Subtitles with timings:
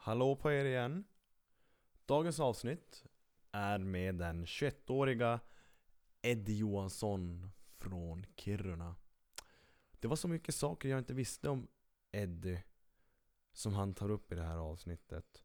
[0.00, 1.04] Hallå på er igen.
[2.06, 3.04] Dagens avsnitt
[3.52, 5.40] är med den 21-åriga
[6.22, 8.96] Eddie Johansson från Kiruna.
[10.00, 11.68] Det var så mycket saker jag inte visste om
[12.12, 12.62] Eddie
[13.52, 15.44] som han tar upp i det här avsnittet.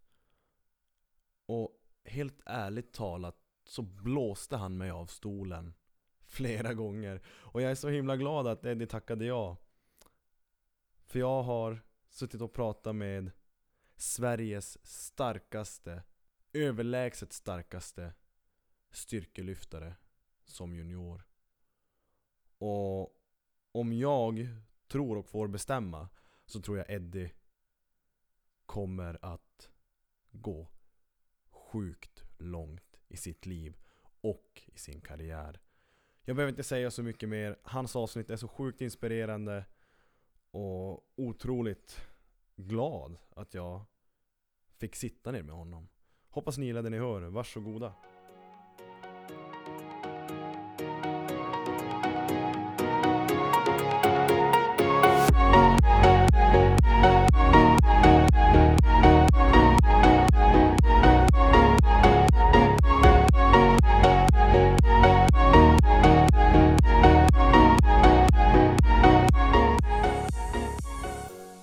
[1.46, 5.74] Och helt ärligt talat så blåste han mig av stolen
[6.26, 7.22] flera gånger.
[7.28, 9.58] Och jag är så himla glad att Eddie tackade ja.
[11.06, 13.32] För jag har suttit och pratat med
[14.04, 16.04] Sveriges starkaste,
[16.54, 18.14] överlägset starkaste
[18.92, 19.96] styrkelyftare
[20.46, 21.28] som junior.
[22.58, 23.22] Och
[23.72, 24.48] om jag
[24.88, 26.10] tror och får bestämma
[26.46, 27.32] så tror jag Eddie
[28.66, 29.72] kommer att
[30.32, 30.68] gå
[31.50, 33.78] sjukt långt i sitt liv
[34.22, 35.60] och i sin karriär.
[36.24, 37.60] Jag behöver inte säga så mycket mer.
[37.64, 39.66] Hans avsnitt är så sjukt inspirerande
[40.52, 42.02] och otroligt
[42.56, 43.86] glad att jag
[44.84, 45.88] fick sitta ner med honom.
[46.30, 47.22] Hoppas ni gillade det ni hör.
[47.22, 47.94] Varsågoda.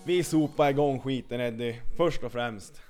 [0.04, 2.89] Vi sopar igång skiten Eddie, först och främst.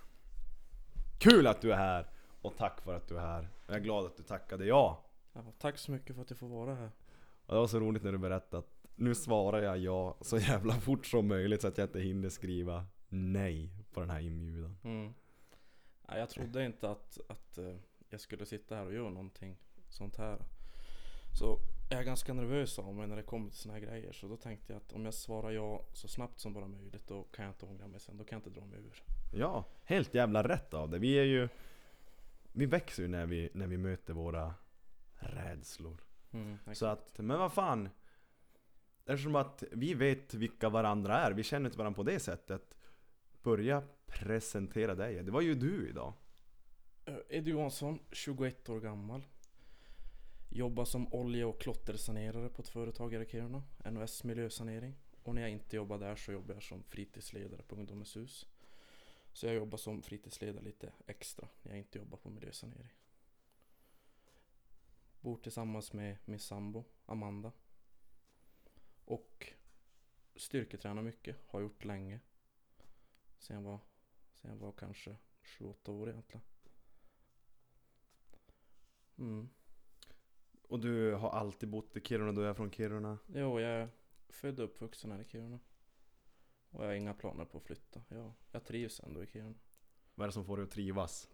[1.20, 2.06] Kul att du är här
[2.42, 3.48] och tack för att du är här.
[3.66, 5.04] Jag är glad att du tackade ja.
[5.32, 6.90] Ja, tack så mycket för att jag får vara här.
[7.46, 10.74] Och det var så roligt när du berättade att nu svarar jag ja så jävla
[10.74, 14.76] fort som möjligt så att jag inte hinner skriva nej på den här inbjudan.
[14.84, 15.14] Mm.
[16.08, 17.76] Ja, jag trodde inte att, att eh,
[18.08, 19.56] jag skulle sitta här och göra någonting
[19.88, 20.38] sånt här.
[21.38, 21.58] Så
[21.91, 24.12] jag är ganska nervös av mig när det kommer till såna här grejer.
[24.12, 27.22] Så då tänkte jag att om jag svarar ja så snabbt som bara möjligt då
[27.22, 28.16] kan jag inte ångra mig sen.
[28.16, 29.02] Då kan jag inte dra mig ur.
[29.32, 30.98] Ja, helt jävla rätt av det.
[30.98, 31.48] Vi är ju...
[32.52, 34.55] Vi växer ju när vi, när vi möter våra
[35.14, 36.00] rädslor.
[36.32, 37.88] Mm, Så att, men vad fan.
[39.06, 42.76] Eftersom att vi vet vilka varandra är, vi känner inte varandra på det sättet.
[43.43, 45.22] Börja presentera dig.
[45.22, 46.12] Det var ju du idag.
[47.28, 49.22] Eddie Johansson, 21 år gammal.
[50.53, 53.62] Jobbar som olje och klottersanerare på ett företag här i Kiruna.
[53.84, 54.97] NOS Miljösanering.
[55.22, 58.47] Och när jag inte jobbar där så jobbar jag som fritidsledare på Ungdomens hus.
[59.33, 62.94] Så jag jobbar som fritidsledare lite extra när jag inte jobbar på miljösanering.
[65.21, 67.53] Bor tillsammans med min sambo Amanda.
[69.05, 69.53] Och
[70.37, 72.21] styrketränar mycket, har gjort länge.
[73.38, 73.78] Sen jag var,
[74.34, 76.43] sen jag var kanske 7-8 år egentligen.
[79.19, 79.49] Mm.
[80.70, 83.19] Och du har alltid bott i Kiruna, du är från Kiruna.
[83.26, 83.88] Jo, jag är
[84.28, 85.58] född och uppvuxen här i Kiruna.
[86.70, 88.03] Och jag har inga planer på att flytta.
[88.08, 89.58] Ja, jag trivs ändå i Kiruna.
[90.14, 91.28] Vad är det som får dig att trivas?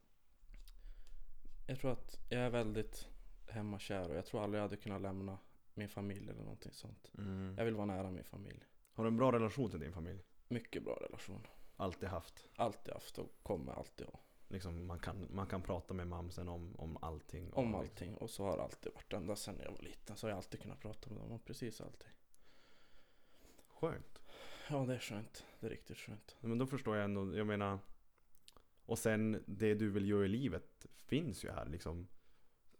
[1.66, 3.08] Jag tror att jag är väldigt
[3.48, 5.38] hemmakär och jag tror aldrig jag hade kunnat lämna
[5.74, 7.10] min familj eller någonting sånt.
[7.18, 7.54] Mm.
[7.58, 8.64] Jag vill vara nära min familj.
[8.92, 10.24] Har du en bra relation till din familj?
[10.48, 11.46] Mycket bra relation.
[11.76, 12.48] Alltid haft.
[12.56, 14.20] Alltid haft och kommer alltid ha.
[14.48, 17.52] Liksom man kan, man kan prata med mamsen om, om allting.
[17.52, 18.14] Om Och allting.
[18.14, 19.12] Och så har det alltid varit.
[19.12, 21.80] Ända sedan jag var liten så har jag alltid kunnat prata med dem om precis
[21.80, 22.12] allting.
[23.68, 24.22] Skönt.
[24.70, 25.46] Ja, det är skönt.
[25.60, 26.36] Det är riktigt skönt.
[26.40, 27.78] Men då förstår jag ändå, jag menar
[28.86, 32.08] Och sen det du vill göra i livet finns ju här liksom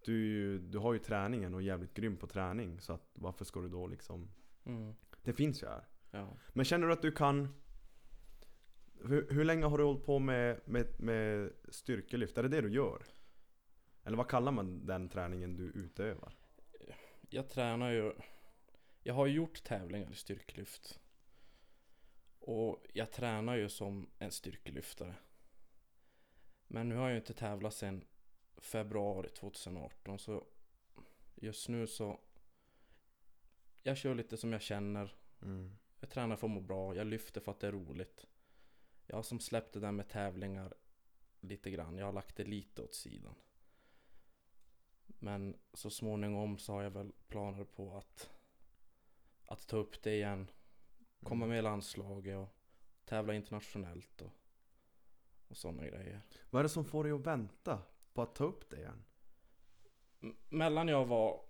[0.04, 3.60] Du, du har ju träningen och är jävligt grym på träning så att varför ska
[3.60, 4.30] du då liksom
[4.64, 4.94] Mm.
[5.22, 6.36] Det finns ju här Ja.
[6.52, 7.54] Men känner du att du kan
[9.04, 12.38] Hur, hur länge har du hållit på med, med, med styrkelyft?
[12.38, 13.02] Är det det du gör?
[14.04, 16.36] Eller vad kallar man den träningen du utövar?
[17.30, 18.12] Jag tränar ju
[19.02, 21.00] Jag har gjort tävlingar i styrkelyft
[22.38, 25.14] Och jag tränar ju som en styrkelyftare
[26.66, 28.04] Men nu har jag ju inte tävlat sedan
[28.56, 30.46] februari 2018 så
[31.34, 32.20] Just nu så
[33.82, 35.76] Jag kör lite som jag känner Mm.
[36.00, 38.26] Jag tränar för att må bra, jag lyfter för att det är roligt
[39.06, 40.74] Jag har som släppt det där med tävlingar
[41.40, 43.34] lite grann, jag har lagt det lite åt sidan
[45.06, 48.30] Men så småningom så har jag väl planer på att
[49.46, 50.50] Att ta upp det igen
[51.22, 51.48] Komma Mm.
[51.48, 52.48] med i landslaget och
[53.04, 54.32] tävla internationellt och,
[55.48, 56.20] och sådana grejer
[56.50, 57.82] Vad är det som får dig att vänta
[58.12, 59.04] på att ta upp det igen?
[60.22, 61.40] M- Mellan jag var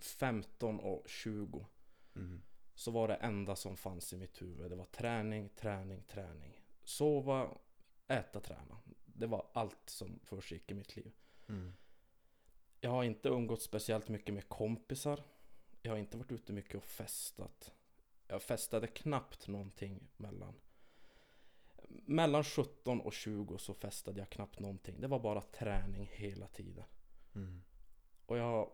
[0.00, 1.66] 15 och 20
[2.16, 2.42] Mm.
[2.74, 7.48] Så var det enda som fanns i mitt huvud Det var träning, träning, träning Sova,
[8.08, 11.12] äta, träna Det var allt som försiggick i mitt liv
[11.48, 11.72] Mm.
[12.80, 15.24] Jag har inte umgått speciellt mycket med kompisar
[15.82, 17.74] Jag har inte varit ute mycket och festat
[18.26, 20.54] Jag festade knappt någonting mellan
[22.06, 25.00] mellan 17 och 20 så festade jag knappt någonting.
[25.00, 26.84] Det var bara träning hela tiden.
[27.34, 27.62] Mm.
[28.26, 28.70] Och jag...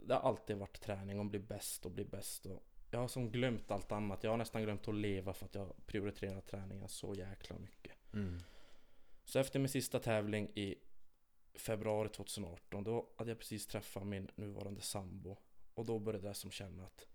[0.00, 2.46] Det har alltid varit träning och bli bäst och bli bäst.
[2.46, 4.24] Och jag har som glömt allt annat.
[4.24, 7.92] Jag har nästan glömt att leva för att jag prioriterar träningen så jäkla mycket.
[8.12, 8.38] Mm.
[9.24, 10.74] Så efter min sista tävling i
[11.54, 15.36] februari 2018 då hade jag precis träffat min nuvarande sambo.
[15.74, 17.06] Och då började jag som känna att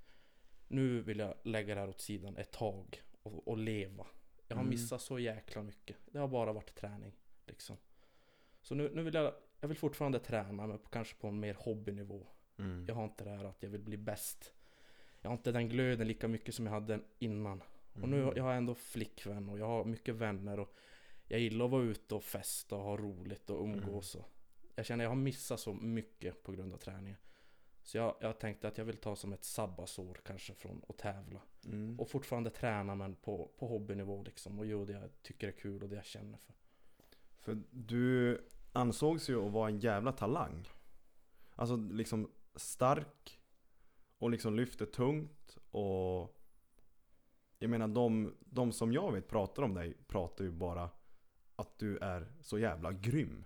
[0.68, 4.08] nu vill jag lägga det här åt sidan ett tag och, och leva.
[4.48, 4.70] Jag har Mm.
[4.70, 5.98] missat så jäkla mycket.
[6.06, 7.14] Det har bara varit träning
[7.46, 7.78] liksom.
[8.62, 11.54] Så nu, nu vill jag, jag vill fortfarande träna men på, kanske på en mer
[11.54, 12.28] hobbynivå.
[12.58, 12.86] Mm.
[12.88, 14.54] Jag har inte det här att jag vill bli bäst.
[15.26, 17.62] Jag har inte den glöden lika mycket som jag hade innan.
[17.94, 18.10] Och Mm.
[18.10, 20.76] nu jag har jag ändå flickvän och jag har mycket vänner och
[21.28, 24.16] jag gillar att vara ute och festa och ha roligt och umgås.
[24.16, 24.26] Och
[24.76, 27.18] jag känner att jag har missat så mycket på grund av träningen.
[27.84, 31.42] Så jag, jag tänkte att jag vill ta som ett sabbatsår kanske från att tävla.
[31.66, 32.00] Mm.
[32.00, 34.60] Och fortfarande träna men på, på hobbynivå liksom.
[34.60, 36.54] Och göra det jag tycker är kul och det jag känner för.
[37.42, 38.42] För du
[38.74, 40.68] ansågs ju att vara en jävla talang.
[41.56, 43.40] Alltså liksom stark
[44.26, 46.42] och liksom lyfter tungt och
[47.60, 50.90] jag menar de, de som jag vet pratar om dig pratar ju bara
[51.56, 53.44] att du är så jävla grym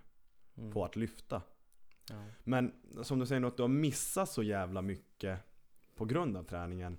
[0.56, 0.72] Mm.
[0.72, 1.42] på att lyfta.
[2.10, 2.24] Ja.
[2.44, 2.72] Men
[3.02, 5.38] som du säger att du har missat så jävla mycket
[5.94, 6.98] på grund av träningen.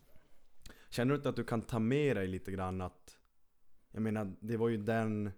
[0.89, 3.18] Känner du inte att du kan ta med dig lite grann att
[3.92, 5.31] Jag menar det var ju den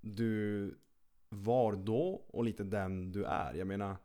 [0.00, 0.74] du
[1.28, 3.54] var då och lite den du är.
[3.54, 3.96] Jag menar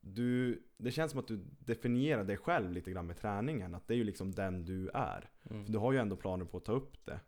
[0.00, 3.74] du, Det känns som att du definierar dig själv lite grann med träningen.
[3.74, 5.30] Att det är ju liksom den du är.
[5.50, 5.64] Mm.
[5.64, 7.20] För du har ju ändå planer på att ta upp det.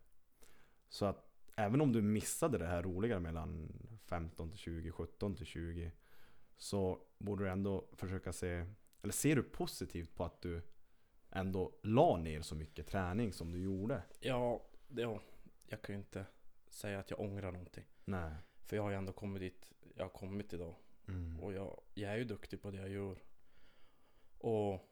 [0.88, 3.72] Så att även om du missade det här roliga mellan
[4.04, 5.92] 15 till 20, 17 till 20.
[6.56, 8.66] Så borde du ändå försöka se,
[9.02, 10.62] eller ser du positivt på att du
[11.30, 14.02] ändå la ner så mycket träning som du gjorde?
[14.20, 15.20] Ja, det, ja,
[15.68, 16.26] jag kan ju inte
[16.68, 17.84] säga att jag ångrar någonting.
[18.04, 18.32] Nej.
[18.64, 20.74] För jag har ju ändå kommit dit jag har kommit idag.
[21.10, 21.40] Mm.
[21.40, 23.22] Och jag, jag är ju duktig på det jag gör.
[24.38, 24.90] Och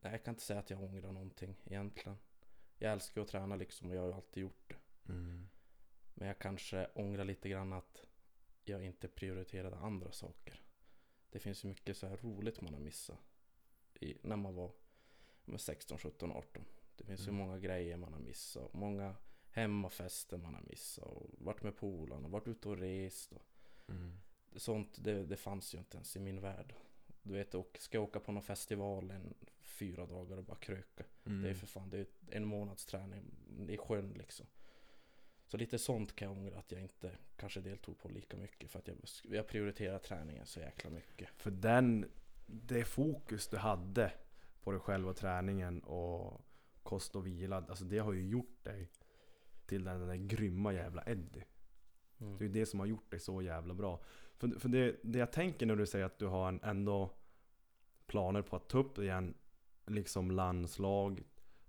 [0.00, 2.18] jag kan inte säga att jag ångrar någonting egentligen.
[2.78, 5.12] Jag älskar ju att träna liksom och jag har ju alltid gjort det.
[5.12, 5.48] Mm.
[6.14, 8.04] Men jag kanske ångrar lite grann att
[8.64, 10.60] jag inte prioriterade andra saker.
[11.30, 13.18] Det finns ju mycket så här roligt man har missat.
[14.00, 14.72] I, när man var
[15.44, 16.64] med 16, 17, 18.
[16.96, 17.36] Det finns ju Mm.
[17.36, 18.72] många grejer man har missat.
[18.72, 19.16] Många
[19.50, 21.04] hemmafester man har missat.
[21.04, 23.32] Och varit med polarna, varit ute och rest.
[23.32, 23.42] Och
[23.96, 24.12] Mm.
[24.56, 26.74] sånt, det, det fanns ju inte ens i min värld.
[27.22, 31.04] Du vet, och ska jag åka på någon festival en fyra dagar och bara kröka.
[31.24, 31.42] Mm.
[31.42, 33.24] Det är för fan, det är en månads träning
[33.68, 34.46] i sjön liksom.
[35.46, 38.78] Så lite sånt kan jag ångra att jag inte kanske deltog på lika mycket för
[38.78, 41.28] att jag, jag prioriterar träningen så jäkla mycket.
[41.36, 42.10] För den,
[42.46, 44.12] det fokus du hade
[44.62, 46.40] på dig själv och träningen och
[46.82, 47.56] kost och vila.
[47.56, 48.90] Alltså det har ju gjort dig
[49.66, 51.44] till den där grymma jävla Eddie.
[52.22, 52.38] Mm.
[52.38, 54.00] Det är ju det som har gjort dig så jävla bra.
[54.36, 57.10] För, för det, det jag tänker när du säger att du har en, ändå
[58.06, 59.34] planer på att ta upp igen
[59.86, 61.22] liksom landslag,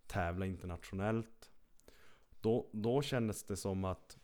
[0.07, 1.51] tävla internationellt.
[2.41, 4.17] Då, då kändes det som att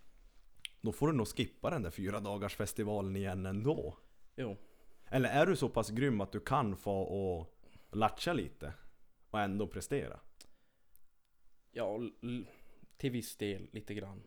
[0.81, 3.98] då får du nog skippa den där fyra dagars festivalen igen ändå.
[4.36, 4.58] Jo,
[5.06, 7.60] Eller är du så pass grym att du kan få och
[7.92, 8.74] latcha lite
[9.30, 10.20] och ändå prestera?
[11.72, 12.00] ja,
[12.98, 14.24] till viss del lite grann.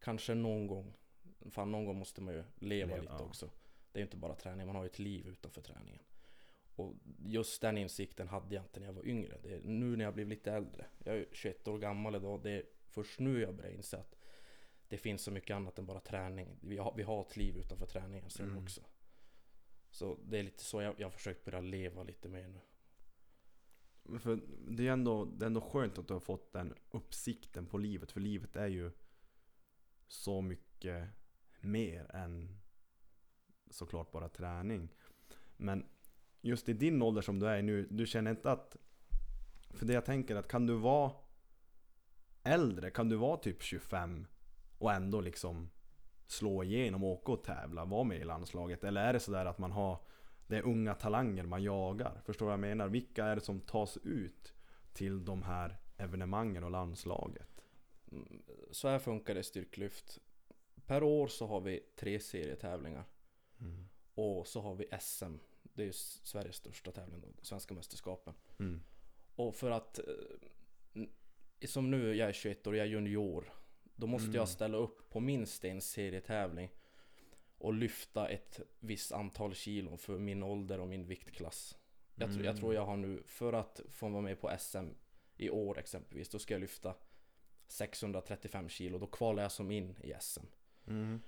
[0.00, 0.96] Kanske någon gång.
[1.50, 3.24] Fan, någon gång måste man ju leva Leva, lite ja.
[3.24, 3.50] också.
[3.92, 6.02] Det är ju inte bara träning, man har ju ett liv utanför träningen.
[6.76, 6.94] Och
[7.26, 9.38] just den insikten hade jag inte när jag var yngre.
[9.42, 10.86] Det är nu när jag blivit lite äldre.
[11.04, 12.40] Jag är 21 år gammal idag.
[12.42, 14.16] Det är först nu jag börjar inse att
[14.88, 16.56] det finns så mycket annat än bara träning.
[16.60, 18.64] Vi har, vi har ett liv utanför träningen sen Mm.
[18.64, 18.80] också.
[19.90, 22.60] Så det är lite så jag, jag har försökt börja leva lite mer nu.
[24.18, 27.78] För det är, ändå, det är ändå skönt att du har fått den uppsikten på
[27.78, 28.12] livet.
[28.12, 28.90] För livet är ju
[30.08, 31.08] så mycket
[31.64, 32.58] mer än
[33.70, 34.88] såklart bara träning.
[35.56, 35.86] Men
[36.40, 38.76] just i din ålder som du är nu, du känner inte att...
[39.70, 41.12] För det jag tänker att kan du vara
[42.42, 44.26] äldre, kan du vara typ 25
[44.78, 45.70] och ändå liksom
[46.26, 48.84] slå igenom, åka och tävla, vara med i landslaget?
[48.84, 49.98] Eller är det sådär att man har
[50.52, 52.20] det är unga talanger man jagar.
[52.24, 52.88] Förstår du vad jag menar?
[52.88, 54.54] Vilka är det som tas ut
[54.92, 57.64] till de här evenemangen och landslaget?
[58.12, 60.18] Mm, så här funkar det i styrklyft.
[60.86, 63.04] Per år så har vi tre serietävlingar.
[63.60, 63.84] Mm.
[64.14, 65.34] Och så har vi SM.
[65.62, 68.34] Det är ju Sveriges största tävling då, Svenska mästerskapen.
[68.58, 68.82] Mm.
[69.36, 70.04] Och för att eh,
[71.66, 73.52] Som nu, jag är 21 år, jag är junior.
[73.96, 74.36] Då måste Mm.
[74.36, 76.70] jag ställa upp på minst en serietävling.
[77.58, 81.78] Och lyfta ett visst antal kilo för min ålder och min viktklass.
[82.14, 82.60] Jag, tror- jag Mm.
[82.60, 84.86] tror jag har nu, för att få vara med på SM
[85.36, 86.94] i år exempelvis, då ska jag lyfta
[87.68, 88.98] 635 kilo.
[88.98, 90.44] Då kvalar jag som in i SM.
[90.86, 91.20] Mm.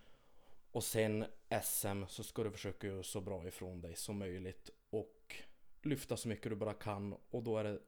[0.73, 1.25] Och sen
[1.63, 4.71] SM så ska du försöka göra så bra ifrån dig som möjligt.
[4.91, 5.37] Och
[5.83, 7.17] lyfta så mycket du bara kan.
[7.31, 7.79] Och då är det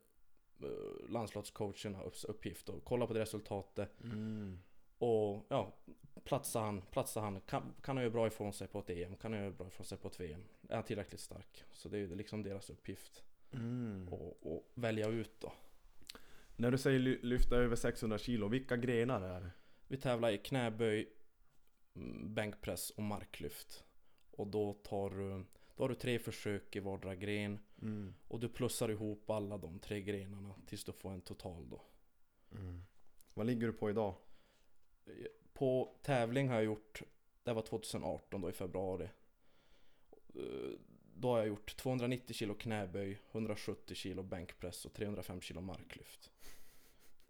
[0.66, 4.04] uh, landslagscoachernas uppgift att kolla på det resultatet.
[4.04, 4.58] Mm.
[4.98, 5.74] Och ja,
[6.24, 7.40] platsar han, platsar han.
[7.40, 9.16] Kan, kan han göra bra ifrån sig på ett EM?
[9.16, 10.44] Kan han göra bra ifrån sig på ett VM?
[10.68, 11.64] Är han tillräckligt stark?
[11.72, 13.22] Så det är ju liksom deras uppgift.
[13.52, 14.08] Mm.
[14.08, 15.52] Och, och välja ut då.
[16.56, 19.50] När du säger ly- lyfta över 600 kilo, vilka grenar är det?
[19.88, 21.08] Vi tävlar i knäböj,
[22.24, 23.84] bänkpress och marklyft.
[24.30, 25.44] Och då tar du,
[25.76, 27.58] då har du tre försök i vardera gren.
[27.82, 28.14] Mm.
[28.28, 31.82] Och du plussar ihop alla de tre grenarna tills du får en total då.
[32.52, 32.82] Mm.
[33.34, 34.14] Vad ligger du på idag?
[35.52, 37.02] På tävling har jag gjort,
[37.42, 39.08] det var 2018 då i februari.
[40.34, 40.78] Eh,
[41.18, 46.30] Då har jag gjort 290 kilo knäböj, 170 kilo bänkpress och 305 kilo marklyft.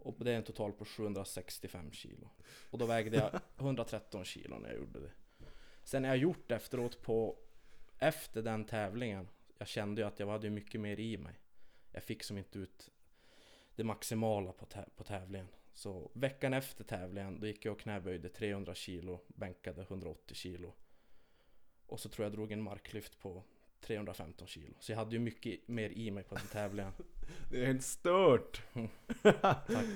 [0.07, 2.31] Och det är en total på 765 kilo.
[2.71, 5.11] Och då vägde jag 113 kilo när jag gjorde det.
[5.85, 7.39] Sen har jag gjort efteråt på,
[7.99, 11.41] efter den tävlingen, jag kände ju att jag hade mycket mer i mig.
[11.93, 12.91] Jag fick som inte ut
[13.77, 15.49] det maximala på, på tävlingen.
[15.73, 20.73] Så veckan efter tävlingen, då gick jag och knäböjde 300 kilo, bänkade 180 kilo.
[21.87, 23.43] Och så tror jag drog en marklyft på
[23.81, 24.75] 315 kilo.
[24.81, 26.93] Så jag hade ju mycket mer i mig på den tävlingen.
[27.51, 28.63] Det är helt stört!
[29.23, 29.87] Tack.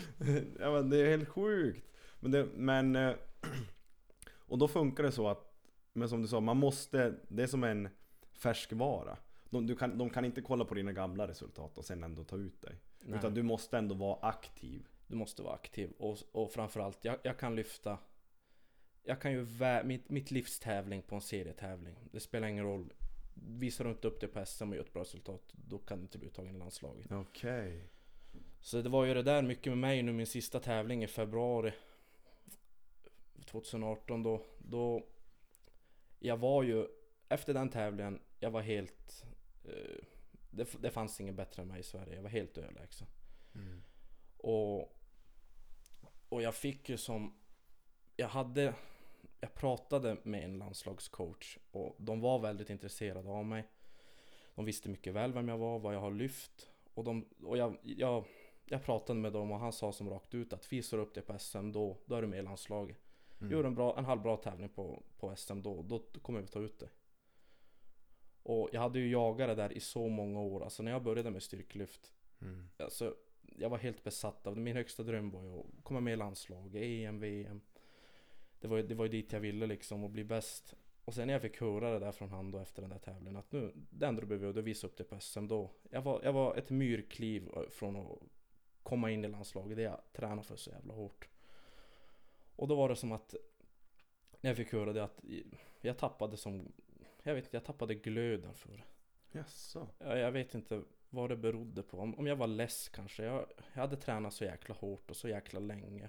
[0.60, 1.86] ja, men det är helt sjukt!
[2.20, 2.96] Men, det, men...
[2.96, 3.14] eh,
[4.26, 5.54] Och då funkar det så att,
[5.92, 7.88] men som du sa, man måste, det är som en
[8.32, 9.16] färskvara.
[9.50, 12.62] De, kan, de kan inte kolla på dina gamla resultat och sen ändå ta ut
[12.62, 12.80] dig.
[13.00, 14.86] Nej, Utan du måste ändå vara aktiv.
[15.06, 15.90] du måste vara aktiv.
[15.98, 17.98] Och, och framförallt, jag, jag kan lyfta
[19.02, 21.96] Jag kan ju vä- mitt, mitt livs tävling på en serietävling.
[22.12, 22.92] Det spelar ingen roll.
[23.34, 26.02] Visar du inte upp det på SM och gör ett bra resultat, då kan du
[26.02, 27.12] inte bli uttagen i landslaget.
[27.12, 27.88] Okej.
[28.60, 31.72] Så det var ju det där mycket med mig nu, min sista tävling i februari
[33.46, 35.06] 2018 då, då
[36.18, 36.86] Jag var ju,
[37.28, 39.24] efter den tävlingen, jag var helt
[39.64, 40.04] eh,
[40.50, 43.06] det, det fanns ingen bättre än mig i Sverige, jag var helt överlägsen.
[43.54, 43.82] Mm.
[44.36, 44.80] Och,
[46.28, 47.38] och jag fick ju som,
[48.16, 48.74] jag hade,
[49.40, 53.64] jag pratade med en landslagscoach och de var väldigt intresserade av mig.
[54.54, 56.70] De visste mycket väl vem jag var, vad jag har lyft.
[56.94, 58.24] Och, de, och jag, jag,
[58.64, 61.22] jag pratade med dem och han sa som rakt ut att visar du upp det
[61.22, 62.98] på SM då, då är du med i landslaget.
[63.40, 63.52] Mm.
[63.52, 66.78] Gör en, bra, en halvbra tävling på, på SM då, då kommer vi ta ut
[66.78, 66.88] dig.
[68.42, 71.30] Och jag hade ju jagat det där i så många år, alltså när jag började
[71.30, 72.68] med styrkelyft Mm.
[72.76, 73.16] Alltså,
[73.56, 74.60] jag var helt besatt av det.
[74.60, 77.60] Min högsta dröm var ju att komma med i landslaget, EM, VM.
[78.60, 80.74] Det var, det var ju dit jag ville liksom, och bli bäst.
[81.04, 83.36] Och sen när jag fick höra det där från han då efter den där tävlingen
[83.36, 85.70] att nu, det enda du att visa upp det på SM då.
[85.90, 88.18] Jag var, jag var ett myrkliv från att
[88.82, 91.28] komma in i landslaget, det jag tränar för så jävla hårt.
[92.56, 93.34] Och då var det som att
[94.40, 95.20] när jag fick höra det att
[95.80, 96.72] jag tappade som,
[97.22, 98.82] jag vet inte, jag tappade glöden för det.
[99.38, 99.88] Jaså?
[99.98, 101.98] Ja, jag vet inte vad det berodde på.
[101.98, 103.24] Om, om jag var less kanske.
[103.24, 106.08] Jag, jag hade tränat så jäkla hårt och så jäkla länge.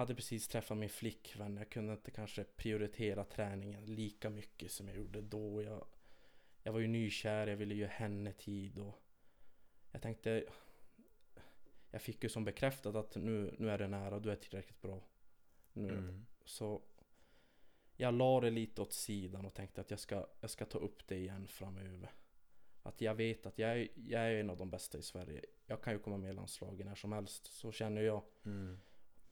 [0.00, 1.56] Hade precis träffat min flickvän.
[1.56, 5.62] Jag kunde inte kanske prioritera träningen lika mycket som jag gjorde då.
[5.62, 5.86] Jag,
[6.62, 9.02] jag var ju nykär, jag ville ge henne tid och
[9.92, 10.44] jag tänkte
[11.90, 15.02] jag fick ju som bekräftat att nu, nu är det nära, du är tillräckligt bra.
[15.72, 16.26] Nu, Mm.
[16.44, 16.82] så
[17.96, 21.06] jag la det lite åt sidan och tänkte att jag ska, jag ska ta upp
[21.08, 22.12] det igen framöver.
[22.82, 25.44] Att jag vet att jag jag är en av de bästa i Sverige.
[25.66, 27.46] Jag kan ju komma med i landslagen när som helst.
[27.46, 28.80] Så känner jag Mm.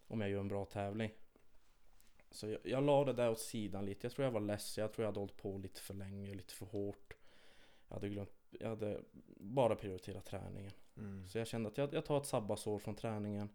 [0.08, 1.10] Om jag gör en bra tävling.
[2.30, 4.06] Så jag, jag la det där åt sidan lite.
[4.06, 4.78] Jag tror jag var less.
[4.78, 7.16] Jag tror jag hade hållit på lite för länge, lite för hårt.
[7.88, 9.00] Jag hade glömt, jag hade
[9.36, 10.72] bara prioriterat träningen.
[10.96, 11.26] Mm.
[11.26, 13.48] Så jag kände att jag, jag tar ett sabbatsår från träningen.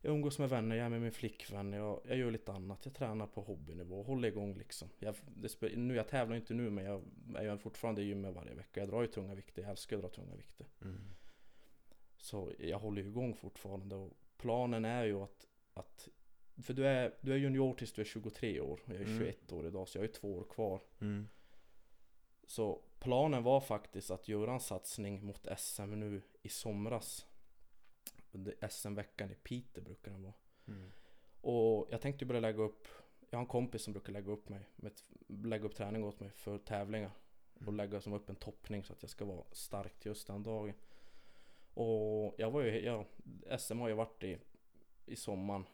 [0.00, 2.84] Jag umgås med vänner, jag är med min flickvän, jag, jag gör lite annat.
[2.84, 4.88] Jag tränar på hobbynivå, håller igång liksom.
[4.98, 7.02] Jag, det, nu, jag tävlar inte nu men jag
[7.34, 8.80] är fortfarande i gymmet varje vecka.
[8.80, 10.66] Jag drar ju tunga vikter, jag älskar att dra tunga vikter.
[10.82, 11.00] Mm.
[12.16, 16.08] Så jag håller igång fortfarande och planen är ju att, att
[16.62, 19.18] för du är, du är junior tills du är 23 år och jag är Mm.
[19.18, 20.80] 21 år idag så jag har ju två år kvar.
[21.00, 21.28] Mm.
[22.46, 27.26] Så planen var faktiskt att göra en satsning mot SM nu i somras.
[28.70, 30.34] SM-veckan i Piteå brukar den vara.
[30.68, 30.90] Mm.
[31.40, 32.88] Och jag tänkte börja lägga upp
[33.30, 34.92] Jag har en kompis som brukar lägga upp mig med,
[35.28, 37.10] Lägga upp träning åt mig för tävlingar
[37.54, 37.76] Och Mm.
[37.76, 40.74] lägga som upp en toppning så att jag ska vara stark just den dagen
[41.74, 43.06] Och jag var ju, ja,
[43.58, 44.38] SM har ju varit i
[45.06, 45.64] I sommaren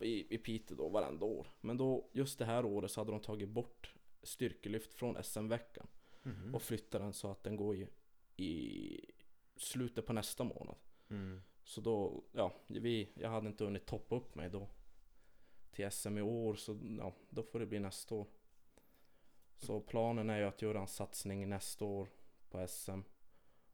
[0.00, 3.20] i, I Piteå då varenda år Men då, just det här året så hade de
[3.20, 5.86] tagit bort Styrkelyft från SM-veckan
[6.26, 6.54] Mm.
[6.54, 7.88] Och flyttat den så att den går i,
[8.36, 9.00] i
[9.56, 10.76] Slutet på nästa månad
[11.10, 11.42] Mm.
[11.64, 14.68] Så då, ja, vi, jag hade inte hunnit toppa upp mig då
[15.70, 18.26] till SM i år så ja, då får det bli nästa år.
[19.56, 22.08] Så planen är ju att göra en satsning nästa år
[22.50, 23.00] på SM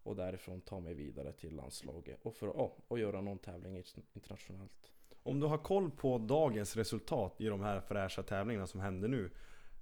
[0.03, 4.03] och därifrån ta mig vidare till landslaget och för ja, och göra någon tävling int-
[4.13, 4.93] internationellt.
[5.23, 9.31] Om du har koll på dagens resultat i de här fräscha tävlingarna som händer nu.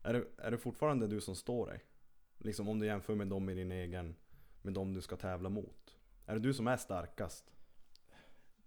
[0.02, 1.84] Är det, är det fortfarande du som står dig?
[2.38, 4.16] Liksom om du jämför med dem i din egen,
[4.62, 5.96] med dem du ska tävla mot.
[6.26, 7.52] Är det du som är starkast?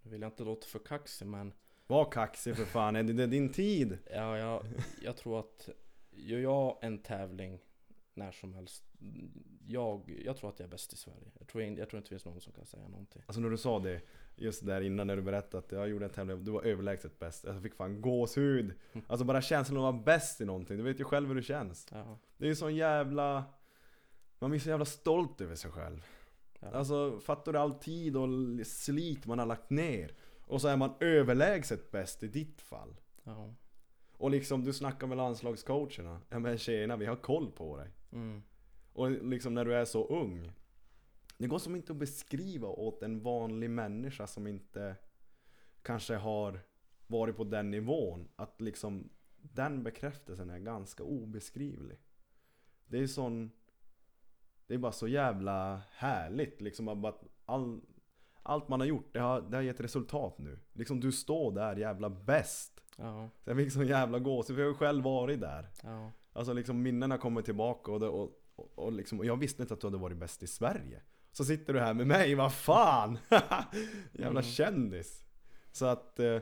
[0.02, 1.52] Nu vill jag inte låta för kaxig men
[1.86, 3.98] Var kaxig för fan, är det, det är din tid?
[4.10, 4.66] ja, jag,
[5.02, 5.68] jag tror att
[6.10, 7.60] gör jag en tävling
[8.16, 8.84] när som helst
[9.66, 11.30] jag, jag tror att jag är bäst i Sverige.
[11.38, 13.22] Jag tror, jag tror inte det finns någon som kan säga någonting.
[13.26, 14.00] Alltså när du sa det,
[14.36, 17.44] just där innan när du berättade att jag gjorde en tävling, du var överlägset bäst.
[17.44, 18.74] Jag fick fan gåshud.
[19.06, 21.42] Alltså bara känslan av att vara bäst i någonting, du vet ju själv hur det
[21.42, 21.86] känns.
[21.90, 23.44] Ja, Det är ju sån jävla...
[24.38, 26.06] Man blir så jävla stolt över sig själv.
[26.60, 26.68] ja.
[26.70, 28.28] Alltså fattar du all tid och
[28.66, 30.14] slit man har lagt ner?
[30.46, 32.96] Och så är man överlägset bäst i ditt fall.
[33.24, 33.54] ja.
[34.16, 36.20] Och liksom du snackar med landslagscoacherna.
[36.28, 37.90] Ja men tjena, vi har koll på dig.
[38.14, 38.42] Mm.
[38.92, 40.52] Och liksom när du är så ung.
[41.38, 44.96] Det går som inte att beskriva åt en vanlig människa som inte
[45.82, 46.60] kanske har
[47.06, 48.28] varit på den nivån.
[48.36, 51.98] Att liksom den bekräftelsen är ganska obeskrivlig.
[52.86, 53.50] Det är sån...
[54.66, 56.88] Det är bara så jävla härligt liksom.
[56.88, 57.80] att all,
[58.42, 60.58] allt man har gjort, det har, det har gett resultat nu.
[60.72, 62.80] Liksom du står där jävla bäst.
[62.96, 65.68] Ja, jag fick sån jävla gåshud, för jag har ju själv varit där.
[65.82, 66.12] ja.
[66.36, 69.74] Alltså liksom minnena kommer tillbaka och, det, och, och, och, liksom, och jag visste inte
[69.74, 71.02] att du hade varit bäst i Sverige.
[71.32, 73.18] Så sitter du här med mig, vad fan!
[74.12, 74.42] Jävla Mm.
[74.42, 75.24] kändis!
[75.72, 76.20] Så att...
[76.20, 76.38] Eh,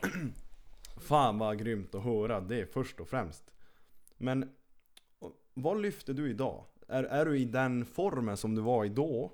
[1.00, 3.54] fan vad grymt att höra det först och främst.
[4.16, 4.50] Men
[5.54, 6.64] vad lyfter du idag?
[6.88, 9.32] Är, är du i den formen som du var i då?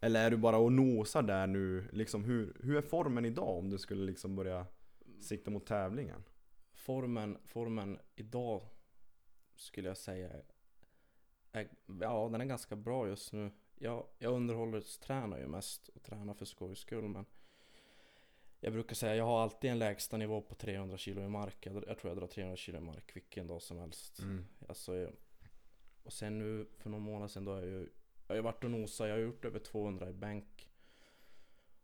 [0.00, 1.88] Eller är du bara och nosar där nu?
[1.92, 4.66] Liksom hur, hur är formen idag om du skulle liksom börja
[5.20, 6.24] sikta mot tävlingen?
[6.74, 8.62] Formen, formen idag
[9.56, 10.30] skulle jag säga
[11.52, 11.68] är,
[12.00, 13.50] ja den är ganska bra just nu.
[13.74, 17.26] Jag, jag underhållstränar ju mest och tränar för skojs skull men
[18.60, 21.66] jag brukar säga jag har alltid en lägsta nivå på 300 kilo i mark.
[21.66, 24.20] Jag, jag tror jag drar 300 kilo i mark vilken dag som helst.
[24.68, 25.12] Alltså, jag,
[26.02, 27.88] och sen nu för någon månad sedan då har jag ju
[28.28, 30.70] jag har varit och nosat, jag har gjort över 200 i bänk.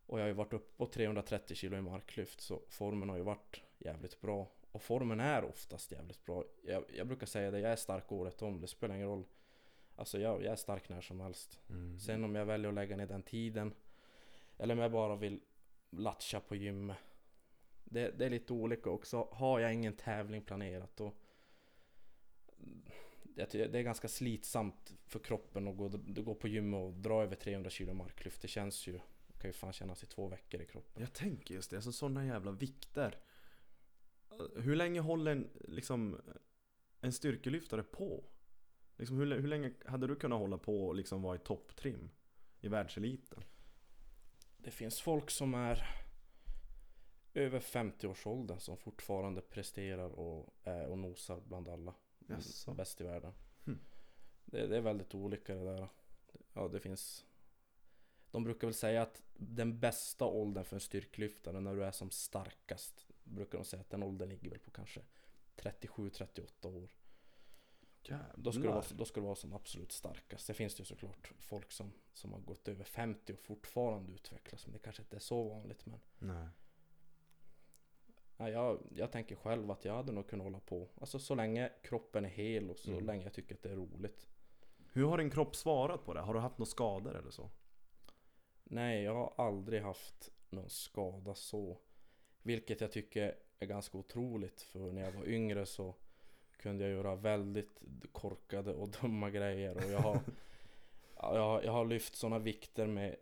[0.06, 3.22] Och jag har ju varit upp på 330 kilo i marklyft så formen har ju
[3.22, 4.48] varit jävligt bra.
[4.72, 6.44] Och formen är oftast jävligt bra.
[6.64, 9.24] Jag, jag brukar säga det, jag är stark året om, det spelar ingen roll.
[9.96, 11.60] Alltså jag, jag är stark när som helst.
[11.70, 11.98] Mm.
[11.98, 13.74] Sen om jag väljer att lägga ner den tiden
[14.58, 15.40] Eller om jag bara vill
[15.90, 16.96] latcha på gymmet
[17.84, 19.28] det, det är lite olika också.
[19.32, 21.12] Har jag ingen tävling planerat då
[23.34, 27.70] Det är ganska slitsamt för kroppen att gå, gå på gymmet och dra över 300
[27.70, 28.42] kilo marklyft.
[28.42, 29.00] Det känns ju
[29.42, 31.02] kan ju fan kännas i två veckor i kroppen.
[31.02, 33.18] Jag tänker just det, alltså sådana jävla vikter.
[34.56, 36.20] Hur länge håller en, liksom,
[37.00, 38.24] en styrkelyftare på?
[38.96, 42.10] Liksom, hur, hur länge hade du kunnat hålla på och liksom vara i topptrim?
[42.60, 43.44] I världseliten?
[44.56, 45.86] Det finns folk som är
[47.34, 51.94] över 50-årsåldern som fortfarande presterar och, är och nosar bland alla.
[52.26, 52.74] Jaså?
[52.74, 53.32] Bäst i världen.
[53.64, 53.78] Hmm.
[54.44, 55.88] Det, det är väldigt olika det där.
[56.52, 57.26] Ja, det finns...
[58.30, 62.10] De brukar väl säga att den bästa åldern för en styrklyftare när du är som
[62.10, 65.00] starkast brukar de säga att den åldern ligger väl på kanske
[65.56, 66.90] 37-38 år.
[68.34, 70.46] Då ska, du vara, då ska du vara som absolut starkast.
[70.46, 74.66] Det finns det ju såklart folk som, som har gått över 50 och fortfarande utvecklas.
[74.66, 75.86] Men det kanske inte är så vanligt.
[75.86, 76.48] Men Nej.
[78.36, 80.88] ja, jag, jag tänker själv att jag hade nog kunnat hålla på.
[81.00, 83.04] Alltså så länge kroppen är hel och så Mm.
[83.04, 84.26] länge jag tycker att det är roligt.
[84.92, 86.20] Hur har din kropp svarat på det?
[86.20, 87.50] Har du haft några skador eller så?
[88.64, 91.78] Nej, jag har aldrig haft någon skada så.
[92.42, 94.62] Vilket jag tycker är ganska otroligt.
[94.62, 95.94] För när jag var yngre så
[96.56, 97.80] kunde jag göra väldigt
[98.12, 99.76] korkade och dumma grejer.
[99.76, 100.20] Och jag har,
[101.16, 103.16] ja, jag har, jag har lyft sådana vikter med,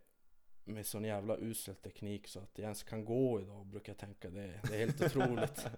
[0.64, 4.30] med sån jävla usel teknik så att jag ens kan gå idag brukar jag tänka.
[4.30, 5.66] Det, det är helt otroligt.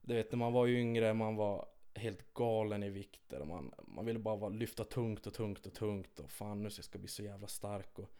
[0.00, 3.44] Du vet när man var yngre, man var helt galen i vikter.
[3.44, 6.18] Man, man ville bara lyfta tungt och tungt och tungt.
[6.18, 7.98] Och fan nu ska jag bli så jävla stark.
[7.98, 8.10] Och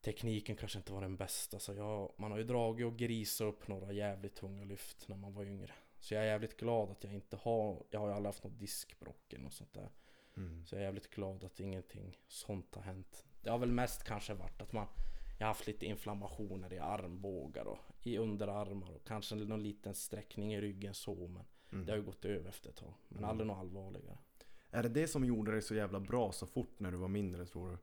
[0.00, 1.58] tekniken kanske inte var den bästa.
[1.58, 5.34] Så jag, man har ju dragit och grisat upp några jävligt tunga lyft när man
[5.34, 5.72] var yngre.
[5.98, 8.58] Så jag är jävligt glad att jag inte har, jag har ju aldrig haft något
[8.58, 9.90] diskbråck eller något sånt där.
[10.36, 10.66] Mm.
[10.66, 13.24] Så jag är jävligt glad att ingenting sånt har hänt.
[13.42, 14.86] Det har väl mest kanske varit att man
[15.38, 20.54] Jag har haft lite inflammationer i armbågar och i underarmar och kanske någon liten sträckning
[20.54, 21.86] i ryggen så men Mm.
[21.86, 22.94] Det har ju gått över efter ett tag.
[23.08, 23.30] Men Mm.
[23.30, 24.18] aldrig något allvarligare.
[24.70, 27.46] Är det det som gjorde dig så jävla bra så fort när du var mindre
[27.46, 27.78] tror du?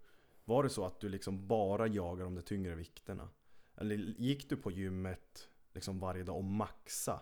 [0.48, 3.30] Var det så att du liksom bara jagar de tyngre vikterna?
[3.76, 7.22] Eller gick du på gymmet liksom varje dag och maxa?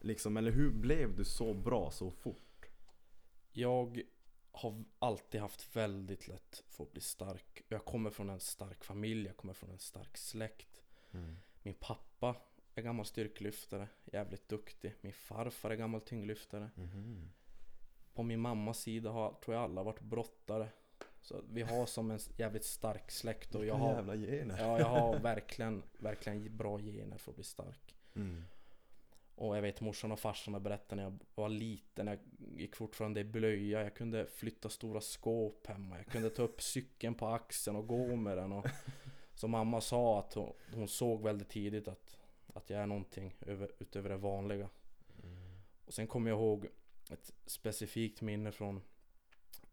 [0.00, 2.66] Liksom, eller hur blev du så bra så fort?
[3.50, 4.02] Jag
[4.52, 7.62] har alltid haft väldigt lätt för att bli stark.
[7.68, 10.82] Jag kommer från en stark familj, jag kommer från en stark släkt.
[11.62, 12.36] Min pappa
[12.74, 14.94] är gammal styrkelyftare, jävligt duktig.
[15.00, 16.70] Min farfar är gammal tyngdlyftare.
[16.74, 17.30] Mhm.
[18.14, 20.68] På min mammas sida har, tror jag alla varit brottare.
[21.20, 24.58] Så vi har som en jävligt stark släkt och jag har, jävla gener.
[24.58, 27.96] ja, jag har verkligen, verkligen bra gener för att bli stark.
[28.14, 28.44] Mm.
[29.34, 33.20] Och jag vet morsan och farsan har berättat när jag var liten, jag gick fortfarande
[33.20, 37.76] i blöja, jag kunde flytta stora skåp hemma, jag kunde ta upp cykeln på axeln
[37.76, 38.52] och gå med den.
[38.52, 38.66] Och,
[39.34, 42.16] så mamma sa att hon, hon såg väldigt tidigt att,
[42.54, 44.68] att jag är någonting över, utöver det vanliga.
[45.90, 46.66] Och sen kommer jag ihåg
[47.10, 48.82] ett specifikt minne från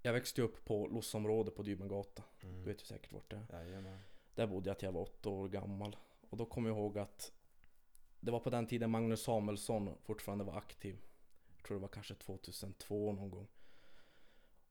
[0.07, 2.23] Jag växte upp på Lossområdet på Dybengata.
[2.43, 2.63] Mm.
[2.63, 3.63] Du vet ju säkert vart det är.
[3.63, 3.99] Jajamän.
[4.35, 5.95] Där bodde jag till jag var åtta år gammal.
[6.29, 7.31] Och då kommer jag ihåg att
[8.19, 10.97] Det var på den tiden Magnus Samuelsson fortfarande var aktiv.
[11.55, 13.47] Jag tror det var kanske 2002 någon gång.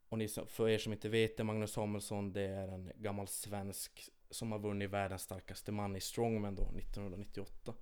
[0.09, 4.11] Och ni, för er som inte vet det, Magnus Samuelsson det är en gammal svensk
[4.31, 7.75] som har vunnit världens starkaste man i strongman då 1998.